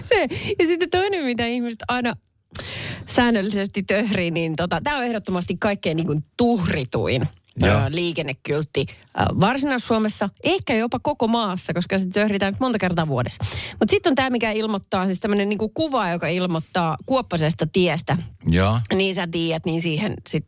Se. 0.04 0.28
Ja 0.60 0.66
sitten 0.66 0.90
toinen, 0.90 1.26
mitä 1.26 1.46
ihmiset 1.46 1.80
aina 1.88 2.14
säännöllisesti 3.10 3.84
töhrii, 3.84 4.32
niin 4.32 4.56
tota, 4.56 4.82
tämä 4.84 4.98
on 4.98 5.04
ehdottomasti 5.04 5.58
kaikkein 5.60 5.98
niin 5.98 6.08
kuin 6.08 6.24
tuhrituin 6.38 7.28
Joo. 7.62 7.82
liikennekyltti 7.94 8.86
Varsinais-Suomessa, 9.40 10.30
ehkä 10.44 10.76
jopa 10.76 11.00
koko 11.00 11.28
maassa, 11.28 11.74
koska 11.74 11.98
se 11.98 12.08
töhritään 12.08 12.54
nyt 12.54 12.60
monta 12.60 12.80
kertaa 12.80 13.08
vuodessa. 13.08 13.46
Mutta 13.80 13.90
sitten 13.92 14.12
on 14.12 14.16
tämä, 14.16 14.30
mikä 14.30 14.52
ilmoittaa, 14.52 15.06
siis 15.06 15.20
tämmöinen 15.20 15.50
niin 15.50 15.74
kuva, 15.74 16.10
joka 16.10 16.28
ilmoittaa 16.28 16.98
kuoppasesta 17.06 17.68
tiestä, 17.68 18.18
Joo. 18.46 18.80
niin 18.94 19.16
sä 19.16 19.28
tiedät, 19.28 19.66
niin 19.66 19.82
siihen 19.82 20.14
sit, 20.30 20.48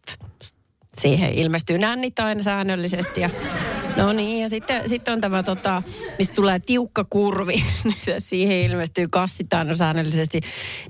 siihen 0.98 1.34
ilmestyy 1.34 1.78
nännit 1.78 2.20
aina 2.20 2.44
säännöllisesti. 2.44 3.22
Ja, 3.22 3.30
no 3.98 4.14
niin, 4.14 4.42
ja 4.42 4.50
sitten, 4.50 4.90
sitten 4.90 5.14
on 5.14 5.22
tämä, 5.22 5.44
tota, 5.44 5.84
mistä 6.18 6.36
tulee 6.36 6.60
tiukka 6.60 7.06
kurvi, 7.10 7.54
niin 7.84 7.96
se, 7.98 8.16
siihen 8.20 8.58
ilmestyy 8.58 9.08
kassit 9.08 9.54
aina 9.54 9.76
säännöllisesti. 9.76 10.42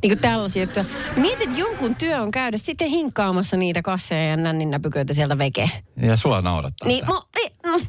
Niin 0.01 0.11
kuin 0.11 0.19
tällaisia 0.19 0.63
juttuja. 0.63 0.85
Mietit, 1.15 1.41
että 1.41 1.59
jonkun 1.59 1.95
työ 1.95 2.21
on 2.21 2.31
käydä 2.31 2.57
sitten 2.57 2.87
hinkkaamassa 2.87 3.57
niitä 3.57 3.81
kasseja 3.81 4.25
ja 4.25 4.37
nännin 4.37 4.71
näpyköitä 4.71 5.13
sieltä 5.13 5.37
veke. 5.37 5.69
Ja 6.01 6.17
sua 6.17 6.41
naurattaa 6.41 6.87
Niin, 6.87 7.05
mä, 7.05 7.19
ei, 7.35 7.51
mm. 7.65 7.85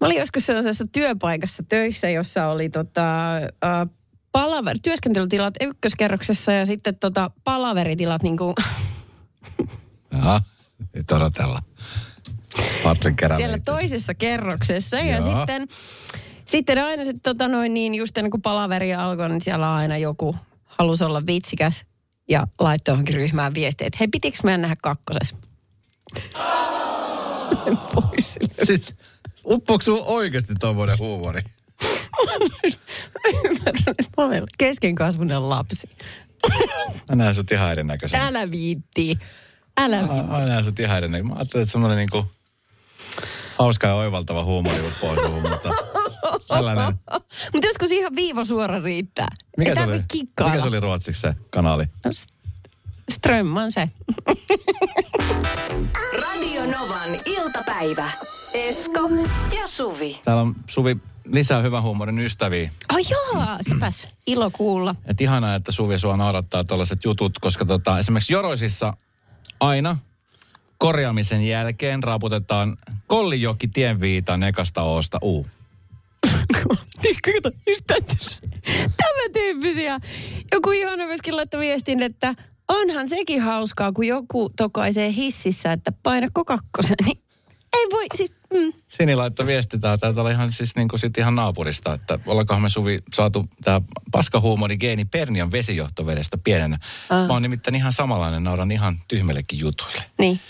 mä 0.00 0.06
olin 0.06 0.18
joskus 0.18 0.46
sellaisessa 0.46 0.84
työpaikassa 0.92 1.62
töissä, 1.68 2.10
jossa 2.10 2.48
oli 2.48 2.68
tota, 2.68 3.36
äh, 3.36 3.88
palaver, 4.32 4.76
työskentelytilat 4.82 5.54
ykköskerroksessa 5.60 6.52
ja 6.52 6.66
sitten 6.66 6.96
tota, 6.96 7.30
palaveritilat 7.44 8.22
niin 8.22 8.36
kuin, 8.36 8.54
Jaha, 10.12 10.40
nyt 10.94 11.10
odotellaan. 11.10 11.62
Siellä 13.36 13.58
toisessa 13.64 14.14
kerroksessa. 14.14 14.96
Ja 14.96 15.18
Joo. 15.18 15.36
sitten, 15.36 15.68
sitten 16.44 16.84
aina 16.84 17.04
sit, 17.04 17.16
tota 17.22 17.48
noin, 17.48 17.74
niin 17.74 17.94
just 17.94 18.18
ennen 18.18 18.30
kuin 18.30 18.42
palaveri 18.42 18.94
alkoi, 18.94 19.28
niin 19.28 19.40
siellä 19.40 19.74
aina 19.74 19.96
joku 19.96 20.36
halusi 20.64 21.04
olla 21.04 21.26
vitsikäs 21.26 21.84
ja 22.28 22.46
laittoi 22.60 22.92
johonkin 22.92 23.14
ryhmään 23.14 23.54
viestiä, 23.54 23.86
että 23.86 23.96
hei, 24.00 24.08
pitikö 24.08 24.38
meidän 24.42 24.60
nähdä 24.60 24.76
kakkosessa? 24.82 25.36
Pois. 27.94 28.36
Siis, 28.64 28.96
uppoako 29.46 29.82
sun 29.82 30.02
oikeasti 30.04 30.54
tuommoinen 30.60 30.98
huumori? 30.98 31.40
Ymmärrän, 33.44 33.94
että 33.98 34.10
mä 34.16 34.24
olen 34.24 34.44
keskenkasvunen 34.58 35.48
lapsi. 35.48 35.90
Mä 37.08 37.16
näen 37.16 37.34
sut 37.34 37.50
ihan 37.50 37.70
erinäköisenä. 37.70 38.26
Älä 38.26 38.50
viittii. 38.50 39.18
Älä 39.80 39.98
viittii. 39.98 40.22
Mä, 40.22 40.38
mä 40.38 40.44
näen 40.44 40.64
sut 40.64 40.78
ihan 40.78 40.96
erinäköisenä. 40.96 41.34
Mä 41.34 41.38
ajattelin, 41.38 41.62
että 41.62 41.72
semmoinen 41.72 41.98
niinku 41.98 42.26
hauska 43.58 43.86
ja 43.86 43.94
oivaltava 43.94 44.44
huumori 44.44 44.88
uppoo 44.88 45.14
suhun, 45.26 45.42
mutta 45.50 45.70
tällainen. 46.48 46.94
Mutta 47.52 47.66
joskus 47.66 47.90
ihan 47.90 48.16
viiva 48.16 48.44
suora 48.44 48.82
riittää. 48.82 49.28
Mikä 49.56 49.70
Ei 49.70 49.76
se, 49.76 49.82
oli, 49.82 50.00
kikkailla. 50.08 50.52
mikä 50.52 50.62
se 50.62 50.68
oli 50.68 50.80
ruotsiksi 50.80 51.20
se 51.20 51.34
kanali? 51.50 51.84
Strömman 53.10 53.72
se. 53.72 53.88
Radio 56.22 56.66
Novan 56.66 57.10
iltapäivä. 57.24 58.10
Esko 58.54 59.00
ja 59.60 59.66
Suvi. 59.66 60.20
Täällä 60.24 60.42
on 60.42 60.56
Suvi 60.66 60.96
lisää 61.24 61.62
hyvän 61.62 61.82
huumorin 61.82 62.18
ystäviä. 62.18 62.70
Ai 62.88 63.02
joo, 63.10 63.42
sepäs. 63.68 64.08
Ilo 64.26 64.50
kuulla. 64.50 64.94
Et 65.06 65.20
ihanaa, 65.20 65.54
että 65.54 65.72
Suvi 65.72 65.98
sua 65.98 66.16
naurattaa 66.16 66.64
tällaiset 66.64 67.04
jutut, 67.04 67.38
koska 67.38 67.64
tota, 67.64 67.98
esimerkiksi 67.98 68.32
Joroisissa 68.32 68.94
aina 69.60 69.96
korjaamisen 70.78 71.46
jälkeen 71.46 72.02
raaputetaan 72.02 72.76
Kollijoki 73.06 73.68
tienviitan 73.68 74.42
ekasta 74.42 74.82
oosta 74.82 75.18
uu. 75.22 75.46
Niin, 77.02 77.16
Tämä 78.96 79.28
tyyppisiä. 79.32 80.00
Joku 80.52 80.72
Johanna 80.72 81.06
myöskin 81.06 81.36
laittoi 81.36 81.60
viestin, 81.60 82.02
että 82.02 82.34
onhan 82.68 83.08
sekin 83.08 83.42
hauskaa, 83.42 83.92
kun 83.92 84.06
joku 84.06 84.50
tokaisee 84.56 85.12
hississä, 85.12 85.72
että 85.72 85.92
painako 86.02 86.44
kakkosen. 86.44 86.96
Niin 87.04 87.18
ei 87.76 87.86
voi, 87.92 88.06
siis, 88.14 88.32
mm. 88.54 88.72
Sini 88.88 89.14
laittoi 89.14 89.46
viesti 89.46 89.78
tää, 89.78 89.98
täältä 89.98 90.22
oli 90.22 90.30
ihan, 90.30 90.52
siis 90.52 90.76
niin 90.76 90.88
kuin 90.88 91.00
sit 91.00 91.18
ihan 91.18 91.34
naapurista, 91.34 91.92
että 91.92 92.18
ollaankohan 92.26 92.62
me 92.62 92.70
Suvi 92.70 93.02
saatu 93.14 93.48
tämä 93.64 93.80
paskahuumori 94.12 94.76
geeni 94.76 95.04
Pernian 95.04 95.52
vesijohtovedestä 95.52 96.38
pienenä. 96.38 96.78
Ah. 97.10 97.26
Mä 97.26 97.32
oon 97.32 97.42
nimittäin 97.42 97.74
ihan 97.74 97.92
samanlainen, 97.92 98.44
nauran 98.44 98.72
ihan 98.72 98.96
tyhmillekin 99.08 99.58
jutuille. 99.58 100.04
niin. 100.18 100.40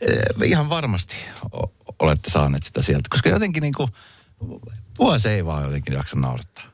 Eh, 0.00 0.48
ihan 0.48 0.68
varmasti 0.68 1.16
o- 1.52 1.72
olette 1.98 2.30
saaneet 2.30 2.62
sitä 2.62 2.82
sieltä, 2.82 3.08
koska 3.10 3.28
jotenkin 3.28 3.60
niin 3.60 3.74
kuin, 3.74 3.88
vuosi 4.98 5.28
ei 5.28 5.44
vaan 5.44 5.64
jotenkin 5.64 5.94
jaksa 5.94 6.16
naurattaa 6.16 6.64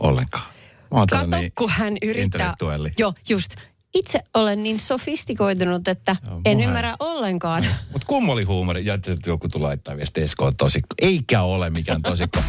ollenkaan. 0.00 0.44
Kato, 0.90 1.06
tällainen 1.06 1.52
kun 1.54 1.70
hän 1.70 1.96
yrittää. 2.02 2.54
Joo, 2.98 3.14
just. 3.28 3.54
Itse 3.94 4.20
olen 4.34 4.62
niin 4.62 4.80
sofistikoitunut, 4.80 5.88
että 5.88 6.16
Joo, 6.26 6.40
en 6.44 6.60
ymmärrä 6.60 6.96
ollenkaan. 7.00 7.66
Mutta 7.92 8.06
kummoli 8.06 8.44
huumori, 8.44 8.86
ja 8.86 8.94
että 8.94 9.10
joku 9.26 9.48
tulee 9.48 9.68
laittaa 9.68 9.96
viesti 9.96 10.22
Esko 10.22 10.44
on 10.46 10.56
tosikko. 10.56 10.94
Eikä 11.02 11.42
ole 11.42 11.70
mikään 11.70 12.02
tosikko. 12.02 12.40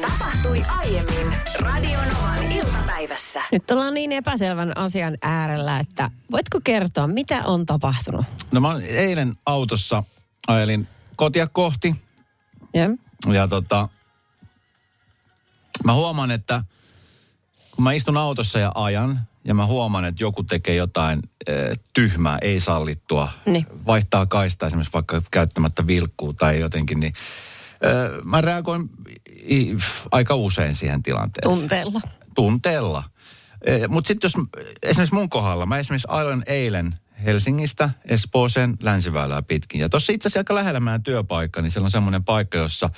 Tapahtui 0.00 0.62
aiemmin 0.68 1.36
Radio 1.58 1.98
Novan 2.04 2.52
iltapäivässä. 2.52 3.42
Nyt 3.52 3.70
ollaan 3.70 3.94
niin 3.94 4.12
epäselvän 4.12 4.76
asian 4.76 5.18
äärellä, 5.22 5.78
että 5.80 6.10
voitko 6.30 6.60
kertoa, 6.64 7.06
mitä 7.06 7.44
on 7.44 7.66
tapahtunut? 7.66 8.26
No 8.52 8.60
mä 8.60 8.80
eilen 8.86 9.34
autossa 9.46 10.04
ajelin 10.46 10.88
kotia 11.16 11.46
kohti 11.46 11.96
Ja? 12.74 12.90
ja 13.32 13.48
tota, 13.48 13.88
mä 15.84 15.94
huomaan, 15.94 16.30
että 16.30 16.64
kun 17.74 17.84
mä 17.84 17.92
istun 17.92 18.16
autossa 18.16 18.58
ja 18.58 18.72
ajan 18.74 19.20
ja 19.44 19.54
mä 19.54 19.66
huomaan, 19.66 20.04
että 20.04 20.22
joku 20.22 20.42
tekee 20.42 20.74
jotain 20.74 21.20
e, 21.46 21.52
tyhmää, 21.92 22.38
ei 22.42 22.60
sallittua, 22.60 23.28
Niin. 23.46 23.66
vaihtaa 23.86 24.26
kaista 24.26 24.66
esimerkiksi 24.66 24.92
vaikka 24.92 25.22
käyttämättä 25.30 25.86
vilkkuu 25.86 26.32
tai 26.32 26.60
jotenkin, 26.60 27.00
niin 27.00 27.12
e, 27.80 27.88
mä 28.24 28.40
reagoin 28.40 28.90
i, 29.50 29.76
aika 30.10 30.34
usein 30.34 30.74
siihen 30.74 31.02
tilanteeseen. 31.02 31.58
Tunteella. 31.58 32.00
tunteella. 32.34 33.02
Mutta 33.88 34.08
sitten 34.08 34.28
jos 34.28 34.46
esimerkiksi 34.82 35.14
mun 35.14 35.30
kohdalla, 35.30 35.66
mä 35.66 35.78
esimerkiksi 35.78 36.08
ajoin 36.10 36.42
eilen 36.46 36.94
Helsingistä 37.24 37.90
Espooseen 38.04 38.76
länsiväylää 38.82 39.42
pitkin. 39.42 39.80
Ja 39.80 39.88
tuossa 39.88 40.12
itse 40.12 40.26
asiassa 40.28 40.40
aika 40.40 40.54
lähellä 40.54 40.80
meidän 40.80 41.02
työpaikka, 41.02 41.62
niin 41.62 41.70
siellä 41.70 41.84
on 41.86 41.90
semmoinen 41.90 42.24
paikka, 42.24 42.58
jossa 42.58 42.86
ä, 42.86 42.90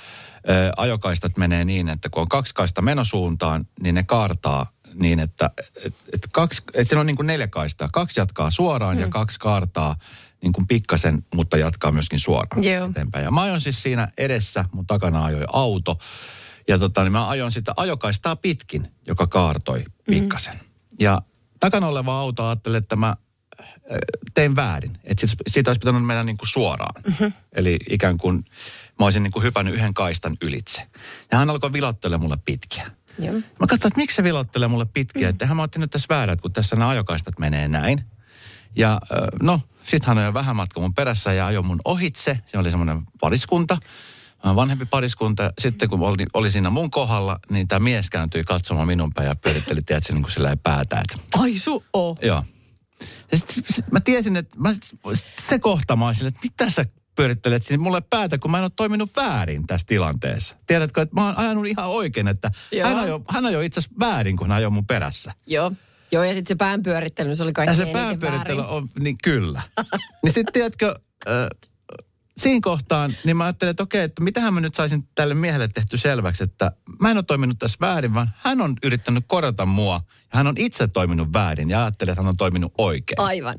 ajokaistat 0.77 1.37
menee 1.37 1.65
niin, 1.65 1.89
että 1.89 2.09
kun 2.09 2.21
on 2.21 2.27
kaksi 2.29 2.53
kaista 2.55 2.81
menosuuntaan, 2.81 3.67
niin 3.83 3.95
ne 3.95 4.03
kaartaa 4.03 4.71
niin, 4.95 5.19
että 5.19 5.49
et, 5.85 5.95
et 6.13 6.27
kaksi, 6.31 6.63
et 6.73 6.87
siinä 6.87 6.99
on 6.99 7.05
niin 7.05 7.15
kuin 7.15 7.27
neljä 7.27 7.47
kaistaa. 7.47 7.89
Kaksi 7.91 8.19
jatkaa 8.19 8.51
suoraan 8.51 8.95
mm. 8.95 9.01
ja 9.01 9.07
kaksi 9.07 9.39
kaartaa 9.39 9.95
niin 10.43 10.53
kuin 10.53 10.67
pikkasen, 10.67 11.25
mutta 11.33 11.57
jatkaa 11.57 11.91
myöskin 11.91 12.19
suoraan 12.19 12.63
Joo. 12.63 12.89
eteenpäin. 12.89 13.23
Ja 13.23 13.31
mä 13.31 13.41
ajoin 13.41 13.61
siis 13.61 13.81
siinä 13.81 14.07
edessä, 14.17 14.65
mun 14.71 14.87
takana 14.87 15.25
ajoi 15.25 15.45
auto. 15.53 15.97
Ja 16.67 16.79
tota, 16.79 17.03
niin 17.03 17.11
mä 17.11 17.29
ajoin 17.29 17.51
sitä 17.51 17.73
ajokaistaa 17.77 18.35
pitkin, 18.35 18.87
joka 19.07 19.27
kaartoi 19.27 19.83
pikkasen. 20.05 20.53
Mm. 20.53 20.59
Ja 20.99 21.21
takana 21.59 21.87
oleva 21.87 22.19
auto 22.19 22.45
ajatteli, 22.47 22.77
että 22.77 22.95
mä 22.95 23.07
äh, 23.09 23.17
tein 24.33 24.55
väärin. 24.55 24.97
Että 25.03 25.27
sit, 25.27 25.39
siitä 25.47 25.69
olisi 25.69 25.79
pitänyt 25.79 26.05
mennä 26.05 26.23
niin 26.23 26.37
kuin 26.37 26.49
suoraan. 26.49 27.01
Mm-hmm. 27.03 27.33
Eli 27.53 27.79
ikään 27.89 28.17
kuin 28.17 28.45
mä 28.99 29.05
olisin 29.05 29.23
niin 29.23 29.31
kuin 29.31 29.43
hypännyt 29.43 29.73
yhden 29.73 29.93
kaistan 29.93 30.37
ylitse. 30.41 30.81
Ja 31.31 31.37
hän 31.37 31.49
alkoi 31.49 31.73
vilottelemaan 31.73 32.21
mulle 32.21 32.37
pitkiä. 32.45 32.91
Joo. 33.19 33.33
Mä 33.33 33.67
katsoin, 33.67 33.89
että 33.89 33.99
miksi 33.99 34.15
se 34.15 34.23
vilottelee 34.23 34.67
mulle 34.67 34.85
pitkiä. 34.85 35.27
Mm. 35.27 35.29
Että 35.29 35.45
hän 35.45 35.57
mä 35.57 35.63
otin 35.63 35.79
nyt 35.79 35.91
tässä 35.91 36.07
väärät, 36.09 36.41
kun 36.41 36.53
tässä 36.53 36.75
nämä 36.75 36.89
ajokaistat 36.89 37.39
menee 37.39 37.67
näin. 37.67 38.03
Ja 38.75 39.01
no, 39.41 39.61
sit 39.83 40.05
hän 40.05 40.17
ajoi 40.17 40.33
vähän 40.33 40.55
matka 40.55 40.79
mun 40.79 40.93
perässä 40.93 41.33
ja 41.33 41.45
ajoi 41.45 41.63
mun 41.63 41.79
ohitse. 41.85 42.39
Se 42.45 42.57
oli 42.57 42.69
semmoinen 42.69 43.01
pariskunta, 43.19 43.77
vanhempi 44.55 44.85
pariskunta. 44.85 45.53
Sitten 45.59 45.89
kun 45.89 46.01
oli, 46.01 46.25
oli 46.33 46.51
siinä 46.51 46.69
mun 46.69 46.91
kohdalla, 46.91 47.39
niin 47.49 47.67
tämä 47.67 47.79
mies 47.79 48.09
kääntyi 48.09 48.43
katsomaan 48.43 48.87
minun 48.87 49.13
päin 49.13 49.27
ja 49.27 49.35
pyöritteli, 49.35 49.81
tiedätkö, 49.81 50.13
niin 50.13 50.23
kuin 50.23 50.31
sillä 50.31 50.57
päätä. 50.63 51.01
Että, 51.01 51.39
Ai 51.39 51.59
su 51.59 51.83
oo. 51.93 52.17
joo. 52.21 52.43
Ja 53.31 53.37
sit, 53.37 53.65
sit, 53.69 53.91
mä 53.91 53.99
tiesin, 53.99 54.35
että 54.35 54.59
mä, 54.59 54.73
sit 54.73 55.27
se 55.39 55.59
kohta 55.59 55.95
mä 55.95 56.07
olisin, 56.07 56.27
että 56.27 56.39
mitä 56.43 56.69
sä 56.69 56.85
pyörittelet 57.15 57.63
sinne 57.63 57.83
mulle 57.83 58.01
päätä, 58.09 58.37
kun 58.37 58.51
mä 58.51 58.57
en 58.57 58.63
ole 58.63 58.71
toiminut 58.75 59.09
väärin 59.15 59.67
tässä 59.67 59.87
tilanteessa. 59.87 60.55
Tiedätkö, 60.67 61.01
että 61.01 61.15
mä 61.15 61.25
oon 61.25 61.37
ajanut 61.37 61.65
ihan 61.65 61.87
oikein, 61.87 62.27
että 62.27 62.51
Joo. 62.71 62.87
hän 62.87 62.97
ajoi, 62.97 63.21
hän 63.29 63.45
ajoi 63.45 63.65
itse 63.65 63.79
asiassa 63.79 63.99
väärin, 63.99 64.37
kun 64.37 64.47
hän 64.47 64.57
ajoi 64.57 64.71
mun 64.71 64.85
perässä. 64.87 65.33
Joo. 65.47 65.71
Joo, 66.11 66.23
ja 66.23 66.33
sitten 66.33 66.47
se 66.47 66.55
päänpyörittely, 66.55 67.35
se 67.35 67.43
oli 67.43 67.51
Ja 67.65 67.75
se 67.75 67.85
päänpyörittely 67.85 68.57
väärin. 68.57 68.75
on, 68.75 68.89
niin 68.99 69.15
kyllä. 69.23 69.61
niin 70.23 70.33
sitten 70.33 70.53
tiedätkö, 70.53 70.95
äh, 71.27 71.69
siinä 72.37 72.59
kohtaan, 72.63 73.13
niin 73.23 73.37
mä 73.37 73.43
ajattelin, 73.43 73.69
että 73.69 73.83
okei, 73.83 74.03
että 74.03 74.23
mitähän 74.23 74.53
mä 74.53 74.61
nyt 74.61 74.75
saisin 74.75 75.07
tälle 75.15 75.33
miehelle 75.33 75.67
tehty 75.67 75.97
selväksi, 75.97 76.43
että 76.43 76.71
mä 77.01 77.11
en 77.11 77.17
ole 77.17 77.23
toiminut 77.23 77.59
tässä 77.59 77.77
väärin, 77.81 78.13
vaan 78.13 78.31
hän 78.37 78.61
on 78.61 78.75
yrittänyt 78.83 79.23
korjata 79.27 79.65
mua. 79.65 80.01
Ja 80.05 80.37
hän 80.37 80.47
on 80.47 80.55
itse 80.57 80.87
toiminut 80.87 81.33
väärin 81.33 81.69
ja 81.69 81.81
ajattelin, 81.81 82.11
että 82.11 82.21
hän 82.21 82.29
on 82.29 82.37
toiminut 82.37 82.73
oikein. 82.77 83.19
Aivan. 83.19 83.55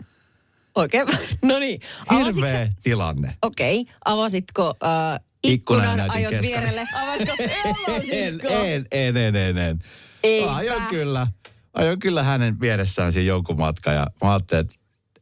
Oikein. 0.75 1.07
No 1.43 1.59
niin. 1.59 1.81
Avasitko 2.07 2.47
Hirveä 2.47 2.69
tilanne. 2.83 3.37
Okei, 3.43 3.87
avasitko 4.05 4.75
äh, 4.85 5.21
Ikkunan 5.45 5.85
ikkunan, 5.85 6.11
ajot 6.11 6.43
vierelle? 6.43 6.87
Avasitko? 6.95 7.35
En, 8.11 8.41
en, 8.49 8.87
en, 8.93 9.17
en, 9.17 9.37
en, 9.37 9.59
en. 9.59 9.85
Eipä. 10.23 10.55
Ajoin 10.55 10.83
kyllä, 10.83 11.27
ajoin 11.75 11.99
kyllä 11.99 12.23
hänen 12.23 12.61
vieressään 12.61 13.13
siinä 13.13 13.29
jonkun 13.29 13.59
matka 13.59 13.93
ja 13.93 14.07
mä 14.23 14.31
ajattelin, 14.33 14.61
että 14.61 14.77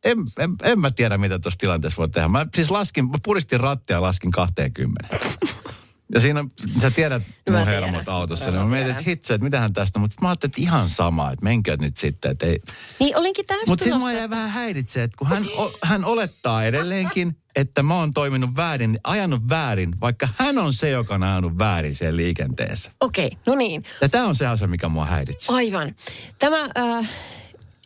en, 0.05 0.19
en, 0.38 0.51
en 0.62 0.81
mä 0.81 0.91
tiedä, 0.91 1.19
mitä 1.19 1.38
tuossa 1.38 1.59
tilanteessa 1.59 1.97
voi 1.97 2.09
tehdä. 2.09 2.29
Mä 2.29 2.47
siis 2.55 2.71
laskin, 2.71 3.05
mä 3.05 3.17
puristin 3.25 3.61
rattia 3.61 3.97
ja 3.97 4.03
laskin 4.03 4.31
20. 4.31 5.09
Ja 6.14 6.20
siinä, 6.20 6.40
on- 6.40 6.51
sä 6.83 6.90
tiedät 6.90 7.22
No 7.48 7.59
mun 7.59 7.66
hermot 7.66 8.09
autossa, 8.09 8.51
niin 8.51 8.61
mä 8.61 8.68
mietin, 8.68 8.90
että 8.90 9.03
hitse, 9.07 9.35
että 9.35 9.44
mitähän 9.44 9.72
tästä, 9.72 9.98
mutta 9.98 10.16
mä 10.22 10.29
ajattelin, 10.29 10.51
että 10.51 10.61
ihan 10.61 10.88
sama, 10.88 11.31
että 11.31 11.44
menkööt 11.44 11.81
nyt 11.81 11.96
sitten, 11.96 12.31
että 12.31 12.46
ei. 12.46 12.61
Niin 13.01 13.16
olinkin 13.16 13.46
täysin 13.46 13.68
Mutta 13.68 13.85
sitten 13.85 14.01
mua 14.01 14.12
jäi 14.12 14.31
vähän 14.31 14.51
häiritse, 14.51 15.03
että 15.03 15.16
kun 15.16 15.27
hän, 15.27 15.44
o, 15.57 15.72
hän 15.83 16.05
olettaa 16.05 16.64
edelleenkin, 16.64 17.37
että 17.57 17.83
mä 17.83 17.94
oon 17.94 18.12
toiminut 18.14 18.57
väärin, 18.57 18.98
ajanut 19.05 19.48
väärin, 19.48 20.01
vaikka 20.01 20.29
hän 20.38 20.59
on 20.59 20.72
se, 20.72 20.88
joka 20.88 21.14
on 21.14 21.22
ajanut 21.22 21.59
väärin 21.59 21.94
siellä 21.94 22.16
liikenteessä. 22.16 22.90
Okei, 23.01 23.37
no 23.46 23.55
niin. 23.55 23.85
Ja 24.01 24.09
tämä 24.09 24.27
on 24.27 24.35
se 24.35 24.46
asia, 24.46 24.68
mikä 24.68 24.88
mua 24.88 25.05
häiritsee. 25.05 25.55
Aivan. 25.57 25.94
Tämä 26.38 26.68
äh, 26.79 27.11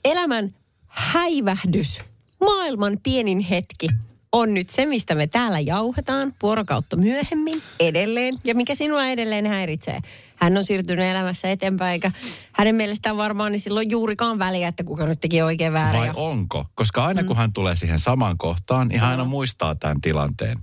elämän 0.05 0.55
häivähdys, 0.87 2.01
maailman 2.41 2.99
pienin 3.03 3.41
hetki, 3.41 3.87
on 4.33 4.55
nyt 4.55 4.69
se, 4.69 4.87
mistä 4.87 5.15
me 5.15 5.27
täällä 5.27 5.61
jauhetaan 5.61 6.35
vuorokautta 6.43 6.97
myöhemmin 6.97 7.63
edelleen. 7.81 8.35
Ja 8.45 8.55
mikä 8.55 8.75
sinua 8.75 9.07
edelleen 9.07 9.47
häiritsee. 9.47 10.01
Hän 10.37 10.57
on 10.57 10.65
siirtynyt 10.65 11.05
elämässä 11.05 11.51
eteenpäin, 11.51 11.93
eikä 11.93 12.13
hänen 12.53 12.75
mielestään 12.75 13.17
varmaan 13.17 13.53
niin 13.53 13.61
silloin 13.61 13.91
juurikaan 13.91 14.39
väliä, 14.39 14.69
että 14.69 14.85
kuka 14.85 15.07
nyt 15.07 15.21
teki 15.21 15.43
oikein 15.43 15.73
väärin. 15.73 16.01
Vai 16.01 16.11
onko? 16.15 16.67
Koska 16.75 17.05
aina 17.05 17.25
kun 17.25 17.37
hän 17.37 17.53
tulee 17.53 17.77
siihen 17.77 17.99
samaan 17.99 18.39
kohtaan, 18.39 18.89
niin 18.89 19.01
hän 19.01 19.11
aina 19.11 19.25
muistaa 19.25 19.75
tämän 19.75 20.01
tilanteen. 20.01 20.57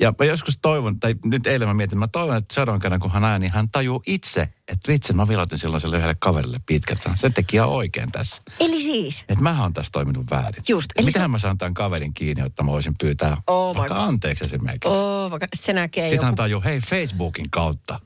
Ja 0.00 0.12
mä 0.18 0.24
joskus 0.24 0.58
toivon, 0.62 1.00
tai 1.00 1.14
nyt 1.24 1.46
eilen 1.46 1.68
mä 1.68 1.74
mietin, 1.74 1.98
mä 1.98 2.08
toivon, 2.08 2.36
että 2.36 2.54
seuraavan 2.54 2.80
kerran 2.80 3.00
kun 3.00 3.10
hän 3.10 3.24
ajaa, 3.24 3.38
niin 3.38 3.52
hän 3.52 3.70
tajuu 3.70 4.02
itse, 4.06 4.40
että 4.68 4.92
vitsi, 4.92 5.12
mä 5.12 5.28
vilotin 5.28 5.58
silloin 5.58 5.80
sille 5.80 5.96
yhdelle 5.96 6.16
kaverille 6.18 6.60
pitkät. 6.66 6.98
Se 7.14 7.30
teki 7.30 7.56
ihan 7.56 7.68
oikein 7.68 8.12
tässä. 8.12 8.42
Eli 8.60 8.82
siis, 8.82 9.20
Että 9.28 9.42
mä 9.42 9.62
oon 9.62 9.72
tässä 9.72 9.90
toiminut 9.92 10.26
väärin. 10.30 10.62
Just, 10.68 10.90
eli 10.96 11.06
mitähän 11.06 11.28
se- 11.28 11.32
mä 11.32 11.38
saan 11.38 11.58
tämän 11.58 11.74
kaverin 11.74 12.14
kiinni, 12.14 12.42
jotta 12.42 12.62
mä 12.62 12.72
voisin 12.72 12.92
pyytää 13.00 13.36
Oh 13.46 13.76
vaikka 13.76 13.94
God. 13.94 14.04
anteeksi 14.08 14.44
esimerkiksi. 14.44 14.88
oh, 14.88 15.30
vaikka 15.30 15.46
se 15.54 15.72
näkee 15.72 16.08
Sitten 16.08 16.24
hän 16.24 16.32
joku. 16.32 16.36
tajuu, 16.36 16.62
hei 16.64 16.80
Facebookin 16.80 17.50
kautta. 17.50 18.00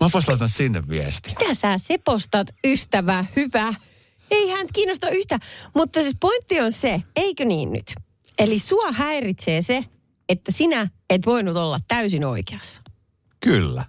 Mä 0.00 0.08
vois 0.12 0.28
laittaa 0.28 0.48
sinne 0.48 0.88
viesti. 0.88 1.30
Mitä 1.38 1.54
sä 1.54 1.78
sepostat, 1.78 2.48
ystävä, 2.66 3.24
hyvä? 3.36 3.74
Ei 4.30 4.50
hän 4.50 4.66
kiinnosta 4.72 5.08
yhtä. 5.10 5.38
Mutta 5.74 6.02
siis 6.02 6.16
pointti 6.20 6.60
on 6.60 6.72
se, 6.72 7.02
eikö 7.16 7.44
niin 7.44 7.72
nyt? 7.72 7.94
Eli 8.38 8.58
sua 8.58 8.92
häiritsee 8.92 9.62
se, 9.62 9.84
että 10.28 10.52
sinä 10.52 10.88
et 11.10 11.26
voinut 11.26 11.56
olla 11.56 11.80
täysin 11.88 12.24
oikeassa. 12.24 12.82
Kyllä. 13.40 13.84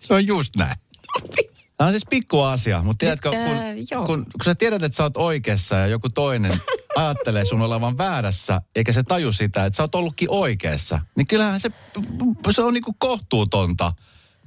Se 0.00 0.14
on 0.14 0.26
just 0.26 0.56
näin. 0.56 0.76
Tämä 1.76 1.86
on 1.86 1.92
siis 1.92 2.06
pikku 2.10 2.40
asia, 2.40 2.82
mutta 2.82 2.98
tiedätkö, 2.98 3.30
kun, 3.30 3.56
joo. 3.90 4.06
kun, 4.06 4.24
kun 4.24 4.44
sä 4.44 4.54
tiedät, 4.54 4.82
että 4.82 4.96
sä 4.96 5.02
oot 5.02 5.16
oikeassa 5.16 5.76
ja 5.76 5.86
joku 5.86 6.08
toinen 6.08 6.52
ajattelee 6.96 7.44
sun 7.44 7.62
olevan 7.62 7.98
väärässä, 7.98 8.60
eikä 8.76 8.92
se 8.92 9.02
taju 9.02 9.32
sitä, 9.32 9.64
että 9.64 9.76
sä 9.76 9.82
oot 9.82 9.94
ollutkin 9.94 10.30
oikeassa, 10.30 11.00
niin 11.16 11.26
kyllähän 11.26 11.60
se, 11.60 11.70
se 12.50 12.62
on 12.62 12.74
niinku 12.74 12.94
kohtuutonta. 12.98 13.92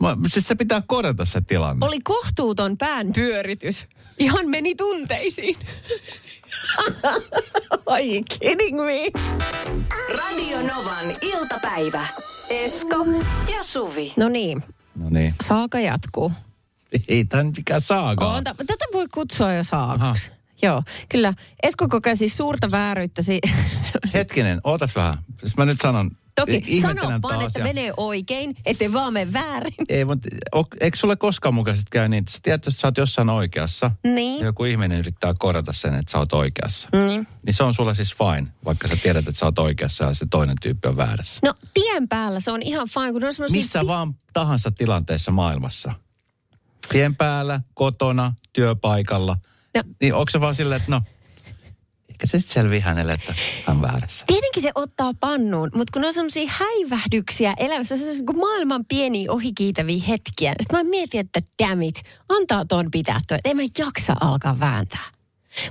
Mä, 0.01 0.17
siis 0.27 0.47
se 0.47 0.55
pitää 0.55 0.81
korjata 0.87 1.25
se 1.25 1.41
tilanne. 1.41 1.85
Oli 1.85 1.99
kohtuuton 2.03 2.77
pään 2.77 3.13
pyöritys. 3.13 3.85
Ihan 4.19 4.49
meni 4.49 4.75
tunteisiin. 4.75 5.57
Ai 7.85 8.23
kidding 8.39 8.77
me? 8.85 9.11
Radio 10.17 10.61
Novan 10.61 11.05
iltapäivä. 11.21 12.07
Esko 12.49 13.05
ja 13.51 13.63
Suvi. 13.63 14.13
No 14.17 14.29
niin, 14.29 14.63
No 14.95 15.09
niin. 15.09 15.33
saaka 15.45 15.79
jatkuu. 15.79 16.31
Ei 17.07 17.25
tämä 17.25 17.43
nyt 17.43 17.57
mikään. 17.57 17.81
On, 18.19 18.43
ta- 18.43 18.55
tätä 18.57 18.85
voi 18.93 19.07
kutsua 19.13 19.53
jo 19.53 19.63
saakaksi. 19.63 20.31
Joo, 20.61 20.83
kyllä. 21.09 21.33
Esko 21.63 21.87
kokee 21.87 22.15
siis 22.15 22.37
suurta 22.37 22.71
vääryyttä. 22.71 23.21
Si- 23.21 23.39
Hetkinen, 24.13 24.61
ootas 24.63 24.95
vähän. 24.95 25.17
Siis 25.39 25.57
mä 25.57 25.65
nyt 25.65 25.77
sanon. 25.81 26.11
Toki 26.39 26.63
ihmettelen 26.67 27.11
sano 27.11 27.19
vaan, 27.21 27.39
taas 27.39 27.55
että 27.55 27.63
menee 27.63 27.93
oikein, 27.97 28.55
ettei 28.65 28.93
vaan 28.93 29.13
mene 29.13 29.33
väärin. 29.33 29.73
Ei, 29.89 30.05
mutta 30.05 30.29
eikö 30.79 30.97
sulle 30.97 31.15
koskaan 31.15 31.53
mukaisesti 31.53 31.87
käy 31.91 32.07
niin, 32.07 32.19
että 32.19 32.31
sä 32.31 32.39
tiedät, 32.41 32.67
että 32.67 32.81
sä 32.81 32.87
oot 32.87 32.97
jossain 32.97 33.29
oikeassa. 33.29 33.91
Niin. 34.03 34.39
Ja 34.39 34.45
joku 34.45 34.65
ihminen 34.65 34.99
yrittää 34.99 35.33
korjata 35.39 35.73
sen, 35.73 35.95
että 35.95 36.11
sä 36.11 36.17
oot 36.17 36.33
oikeassa. 36.33 36.89
Mm. 36.93 37.25
Niin 37.45 37.53
se 37.53 37.63
on 37.63 37.73
sulle 37.73 37.95
siis 37.95 38.15
fine, 38.15 38.47
vaikka 38.65 38.87
sä 38.87 38.95
tiedät, 38.95 39.27
että 39.27 39.39
sä 39.39 39.45
oot 39.45 39.59
oikeassa 39.59 40.03
ja 40.03 40.13
se 40.13 40.25
toinen 40.29 40.55
tyyppi 40.61 40.87
on 40.87 40.97
väärässä. 40.97 41.39
No 41.43 41.53
tien 41.73 42.07
päällä 42.07 42.39
se 42.39 42.51
on 42.51 42.61
ihan 42.61 42.87
fine, 42.87 43.11
kun 43.11 43.25
on 43.25 43.33
semmoisia... 43.33 43.61
Missä 43.61 43.87
vaan 43.87 44.15
tahansa 44.33 44.71
tilanteessa 44.71 45.31
maailmassa. 45.31 45.93
Tien 46.89 47.15
päällä, 47.15 47.61
kotona, 47.73 48.33
työpaikalla. 48.53 49.37
No. 49.75 49.83
Niin 50.01 50.13
onko 50.13 50.29
se 50.29 50.41
vaan 50.41 50.55
silleen, 50.55 50.81
että 50.81 50.91
no, 50.91 51.01
ehkä 52.19 52.27
se 52.27 52.39
sitten 52.39 52.53
selviää 52.53 52.81
hänelle, 52.81 53.13
että 53.13 53.33
hän 53.65 53.75
on 53.77 53.81
väärässä. 53.81 54.25
Tietenkin 54.25 54.63
se 54.63 54.71
ottaa 54.75 55.13
pannuun, 55.19 55.69
mutta 55.75 55.91
kun 55.93 56.05
on 56.05 56.13
semmoisia 56.13 56.51
häivähdyksiä 56.53 57.53
elämässä, 57.57 57.97
se 57.97 58.03
on 58.03 58.09
niin 58.09 58.39
maailman 58.39 58.85
pieniä 58.85 59.31
ohikiitäviä 59.31 60.03
hetkiä. 60.07 60.53
Sitten 60.61 60.79
mä 60.79 60.89
mietin, 60.89 61.19
että 61.19 61.39
damn 61.63 61.83
it, 61.83 62.01
antaa 62.29 62.65
ton 62.65 62.91
pitää 62.91 63.19
tuo, 63.27 63.37
että 63.37 63.49
en 63.49 63.57
mä 63.57 63.61
jaksa 63.77 64.15
alkaa 64.21 64.59
vääntää. 64.59 65.11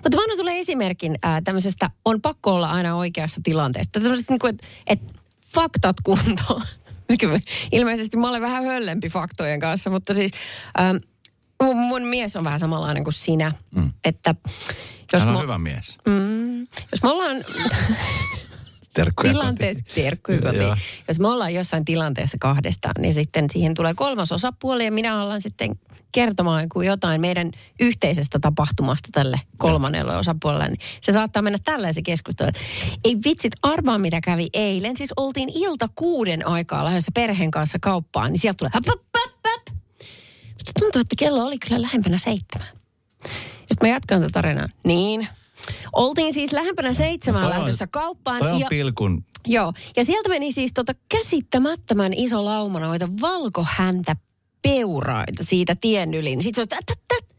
Mutta 0.02 0.16
mä 0.18 0.22
annan 0.22 0.37
sulle 0.37 0.58
esimerkin 0.58 1.18
ää, 1.22 1.40
tämmöisestä, 1.40 1.90
on 2.04 2.20
pakko 2.20 2.54
olla 2.54 2.70
aina 2.70 2.96
oikeassa 2.96 3.40
tilanteesta. 3.44 4.00
Tämmöisestä 4.00 4.32
niin 4.32 4.40
kuin, 4.40 4.54
että 4.54 4.66
et 4.87 5.00
faktat 5.54 5.96
kuntoon. 6.04 6.62
Ilmeisesti 7.72 8.16
mä 8.16 8.28
olen 8.28 8.42
vähän 8.42 8.64
höllempi 8.64 9.08
faktojen 9.08 9.61
kanssa, 9.61 9.90
mutta 9.90 10.14
siis 10.14 10.30
ähm, 10.80 10.96
mun, 11.62 11.76
mun 11.76 12.02
mies 12.02 12.37
on 12.37 12.44
vähän 12.44 12.58
samanlainen 12.58 13.04
kuin 13.04 13.14
sinä. 13.14 13.52
Mm. 13.74 13.92
Että 14.04 14.34
jos 15.12 15.22
Hän 15.22 15.32
mä- 15.32 15.38
on 15.38 15.42
hyvä 15.42 15.58
mies. 15.58 15.98
Mm, 16.06 16.12
ollaan... 17.44 17.96
Terkkuja 18.94 19.33
tilanteet, 19.33 19.79
terkkuja. 19.94 20.77
Jos 21.09 21.20
me 21.20 21.29
ollaan 21.29 21.55
jossain 21.55 21.85
tilanteessa 21.85 22.37
kahdestaan, 22.40 22.94
niin 22.98 23.14
sitten 23.14 23.51
siihen 23.51 23.74
tulee 23.74 23.94
kolmas 23.94 24.33
osapuoli 24.33 24.85
ja 24.85 24.92
minä 24.92 25.22
ollaan 25.22 25.40
sitten 25.40 25.79
kertomaan 26.12 26.68
kuin 26.68 26.87
jotain 26.87 27.20
meidän 27.20 27.51
yhteisestä 27.81 28.38
tapahtumasta 28.38 29.09
tälle 29.12 29.40
kolmannelle 29.59 30.16
osapuolelle. 30.16 30.68
Niin 30.68 30.81
se 31.03 31.12
saattaa 31.12 31.42
mennä 31.42 31.59
tällaisen 31.64 32.03
keskustelun. 32.03 32.48
että 32.48 32.61
Ei 33.05 33.16
vitsit, 33.24 33.53
arvaa 33.62 33.98
mitä 33.98 34.20
kävi 34.20 34.48
eilen. 34.53 34.96
Siis 34.96 35.12
oltiin 35.16 35.48
ilta 35.55 35.88
kuuden 35.94 36.46
aikaa 36.46 36.85
lähdössä 36.85 37.12
perheen 37.14 37.51
kanssa 37.51 37.79
kauppaan, 37.81 38.33
niin 38.33 38.40
sieltä 38.40 38.57
tulee 38.57 38.70
hap, 38.74 38.87
hap, 38.87 39.01
hap. 39.44 39.62
Musta 40.53 40.72
tuntuu, 40.81 41.01
että 41.01 41.14
kello 41.18 41.44
oli 41.44 41.59
kyllä 41.59 41.83
lähempänä 41.83 42.18
seitsemän. 42.18 42.68
Sitten 43.57 43.77
mä 43.81 43.88
jatkan 43.88 44.20
tätä 44.20 44.33
tarinaa. 44.33 44.68
Niin. 44.85 45.29
Oltiin 45.92 46.35
siis 46.35 46.53
lähempänä 46.53 46.92
seitsemän 46.92 47.44
on- 47.44 47.51
lähdössä 47.51 47.87
kauppaan. 47.87 48.38
Toi 48.38 48.53
on 48.53 48.61
ja, 48.61 48.66
pilkun. 48.71 49.25
joo, 49.47 49.73
ja 49.97 50.05
sieltä 50.05 50.29
meni 50.29 50.53
siis 50.53 50.73
tota 50.75 50.92
käsittämättömän 51.09 52.12
iso 52.14 52.44
lauma 52.44 52.81
noita 52.81 53.09
valkohäntä 53.21 54.16
peuraita 54.62 55.44
siitä 55.44 55.77
tien 55.81 56.14
yli. 56.14 56.37
Sitten 56.42 56.55
se 56.55 56.61
on, 56.61 56.68
tät, 56.68 56.99
tät, 57.09 57.38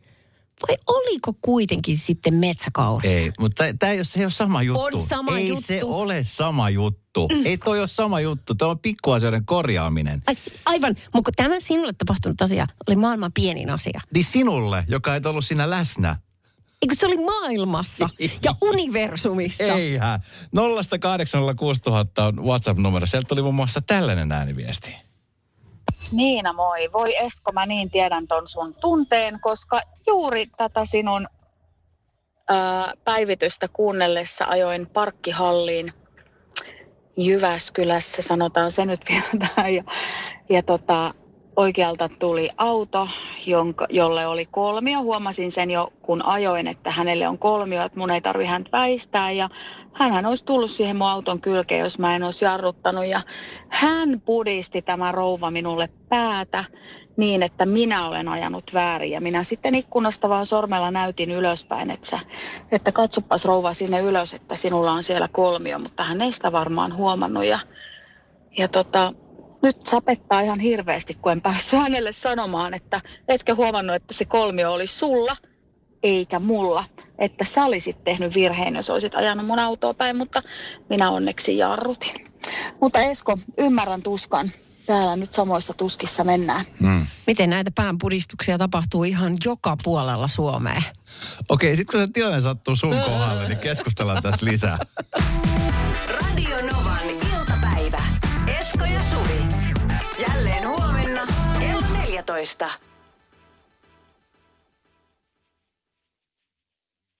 vai 0.68 0.78
oliko 0.88 1.34
kuitenkin 1.42 1.98
sitten 1.98 2.34
metsäkauri? 2.34 3.10
Ei, 3.10 3.32
mutta 3.40 3.64
tämä 3.80 3.92
ei, 3.92 4.02
ei 4.18 4.24
ole 4.24 4.32
sama 4.32 4.62
juttu. 4.64 4.84
On 4.84 5.02
sama 5.02 5.38
ei 5.38 5.48
juttu. 5.48 5.64
se 5.66 5.80
ole 5.84 6.24
sama 6.28 6.70
juttu. 6.70 7.28
Mm. 7.28 7.46
Ei 7.46 7.58
toi 7.58 7.80
ole 7.80 7.88
sama 7.88 8.22
juttu. 8.22 8.56
Tämä 8.56 8.72
on 8.72 8.80
pikkuasioiden 8.80 9.46
korjaaminen. 9.46 10.24
Ai, 10.28 10.38
aivan, 10.66 10.96
mutta 11.14 11.32
tämä 11.36 11.60
sinulle 11.60 11.94
tapahtunut 11.94 12.42
asia 12.42 12.68
oli 12.88 12.96
maailman 12.96 13.32
pienin 13.34 13.70
asia. 13.70 14.02
Niin 14.14 14.26
sinulle, 14.26 14.84
joka 14.88 15.16
et 15.16 15.26
ollut 15.26 15.46
siinä 15.46 15.70
läsnä. 15.70 16.16
Eikö 16.82 16.96
se 16.96 17.06
oli 17.06 17.18
maailmassa 17.18 18.10
ja 18.44 18.54
universumissa? 18.72 19.64
Eihän. 19.64 20.20
0806000 20.56 20.62
on 22.18 22.46
WhatsApp-numero. 22.46 23.06
Sieltä 23.06 23.28
tuli 23.28 23.42
muun 23.42 23.56
muassa 23.56 23.82
tällainen 23.82 24.32
ääniviesti. 24.32 24.96
Niina 26.12 26.54
moi. 26.54 26.92
Voi 26.94 27.18
Esko, 27.18 27.52
mä 27.52 27.66
niin 27.66 27.90
tiedän 27.92 28.28
ton 28.28 28.48
sun 28.48 28.76
tunteen, 28.82 29.40
koska 29.40 29.82
juuri 30.08 30.48
tätä 30.58 30.86
sinun 30.86 31.28
ää, 32.50 32.94
päivitystä 33.04 33.68
kuunnellessa 33.68 34.46
ajoin 34.46 34.88
parkkihalliin 34.88 35.94
Jyväskylässä, 37.18 38.22
sanotaan 38.22 38.72
se 38.72 38.86
nyt 38.86 39.02
vielä 39.10 39.24
tähän. 39.56 39.74
Ja, 39.74 39.84
ja 40.50 40.64
tota, 40.64 41.14
oikealta 41.60 42.10
tuli 42.10 42.50
auto, 42.58 43.08
jonka, 43.46 43.88
jolle 43.90 44.28
oli 44.28 44.46
kolmio. 44.46 45.02
Huomasin 45.02 45.52
sen 45.52 45.72
jo, 45.72 45.94
kun 46.02 46.26
ajoin, 46.26 46.68
että 46.68 46.92
hänelle 46.92 47.28
on 47.28 47.38
kolmio, 47.38 47.84
että 47.84 48.00
mun 48.00 48.12
ei 48.12 48.22
tarvi 48.22 48.46
häntä 48.46 48.70
väistää. 48.72 49.32
Ja 49.32 49.50
hänhän 49.94 50.26
olisi 50.26 50.46
tullut 50.46 50.72
siihen 50.72 50.96
mun 50.98 51.08
auton 51.08 51.42
kylkeen, 51.42 51.82
jos 51.82 52.00
mä 52.00 52.16
en 52.16 52.24
olisi 52.24 52.46
jarruttanut. 52.46 53.06
Ja 53.06 53.22
hän 53.70 54.22
pudisti 54.22 54.82
tämä 54.82 55.12
rouva 55.12 55.52
minulle 55.52 55.90
päätä 56.10 56.64
niin, 57.18 57.44
että 57.44 57.66
minä 57.66 58.08
olen 58.08 58.28
ajanut 58.28 58.72
väärin. 58.74 59.12
Ja 59.12 59.22
minä 59.22 59.44
sitten 59.44 59.76
ikkunasta 59.76 60.30
vaan 60.30 60.46
sormella 60.46 60.92
näytin 60.92 61.32
ylöspäin, 61.32 61.92
että, 61.92 62.10
sä, 62.10 62.20
että 62.72 62.92
katsopas 62.92 63.46
rouva 63.46 63.74
sinne 63.74 64.00
ylös, 64.00 64.34
että 64.34 64.56
sinulla 64.56 64.92
on 64.92 65.04
siellä 65.04 65.28
kolmio. 65.32 65.80
Mutta 65.80 66.04
hän 66.04 66.22
ei 66.22 66.34
sitä 66.34 66.52
varmaan 66.52 66.96
huomannut. 66.96 67.46
Ja, 67.46 67.60
ja 68.58 68.68
tota, 68.68 69.14
nyt 69.62 69.88
sapettaa 69.88 70.42
ihan 70.42 70.60
hirveästi, 70.60 71.14
kun 71.14 71.32
en 71.32 71.42
päässyt 71.42 71.80
hänelle 71.80 72.12
sanomaan, 72.12 72.74
että 72.74 73.02
etkö 73.28 73.56
huomannut, 73.56 73.96
että 73.96 74.14
se 74.14 74.26
kolmio 74.26 74.74
oli 74.74 74.88
sulla 74.88 75.36
eikä 76.04 76.40
mulla. 76.40 76.86
Että 77.18 77.46
sä 77.46 77.66
olisit 77.66 78.04
tehnyt 78.04 78.36
virheen, 78.36 78.76
jos 78.76 78.90
olisit 78.90 79.16
ajanut 79.16 79.46
mun 79.46 79.60
autoa 79.60 79.94
päin, 79.94 80.18
mutta 80.18 80.44
minä 80.90 81.10
onneksi 81.10 81.58
jarrutin. 81.58 82.28
Mutta 82.82 83.00
Esko, 83.00 83.38
ymmärrän 83.58 84.02
tuskan. 84.02 84.52
Täällä 84.86 85.16
nyt 85.16 85.32
samoissa 85.32 85.74
tuskissa 85.74 86.24
mennään. 86.24 86.66
Mm. 86.80 87.06
Miten 87.28 87.50
näitä 87.50 87.72
päänpudistuksia 87.76 88.58
tapahtuu 88.58 89.04
ihan 89.04 89.34
joka 89.46 89.78
puolella 89.84 90.28
Suomea? 90.28 90.82
Okei, 91.50 91.76
sitten 91.76 92.00
kun 92.00 92.08
se 92.08 92.14
tilanne 92.14 92.42
sattuu 92.42 92.76
sun 92.76 92.96
kohdalle, 93.06 93.48
niin 93.48 93.60
keskustellaan 93.60 94.24
tästä 94.24 94.46
lisää. 94.46 94.78
Radio 96.08 96.58
Novan 96.62 97.10
iltapäivä. 97.10 98.02
Esko 98.60 98.86
ja 98.86 99.04
Suvi. 99.04 99.49
Jälleen 100.20 100.68
huomenna 100.68 101.28
kello 101.60 101.82
14. 102.06 102.70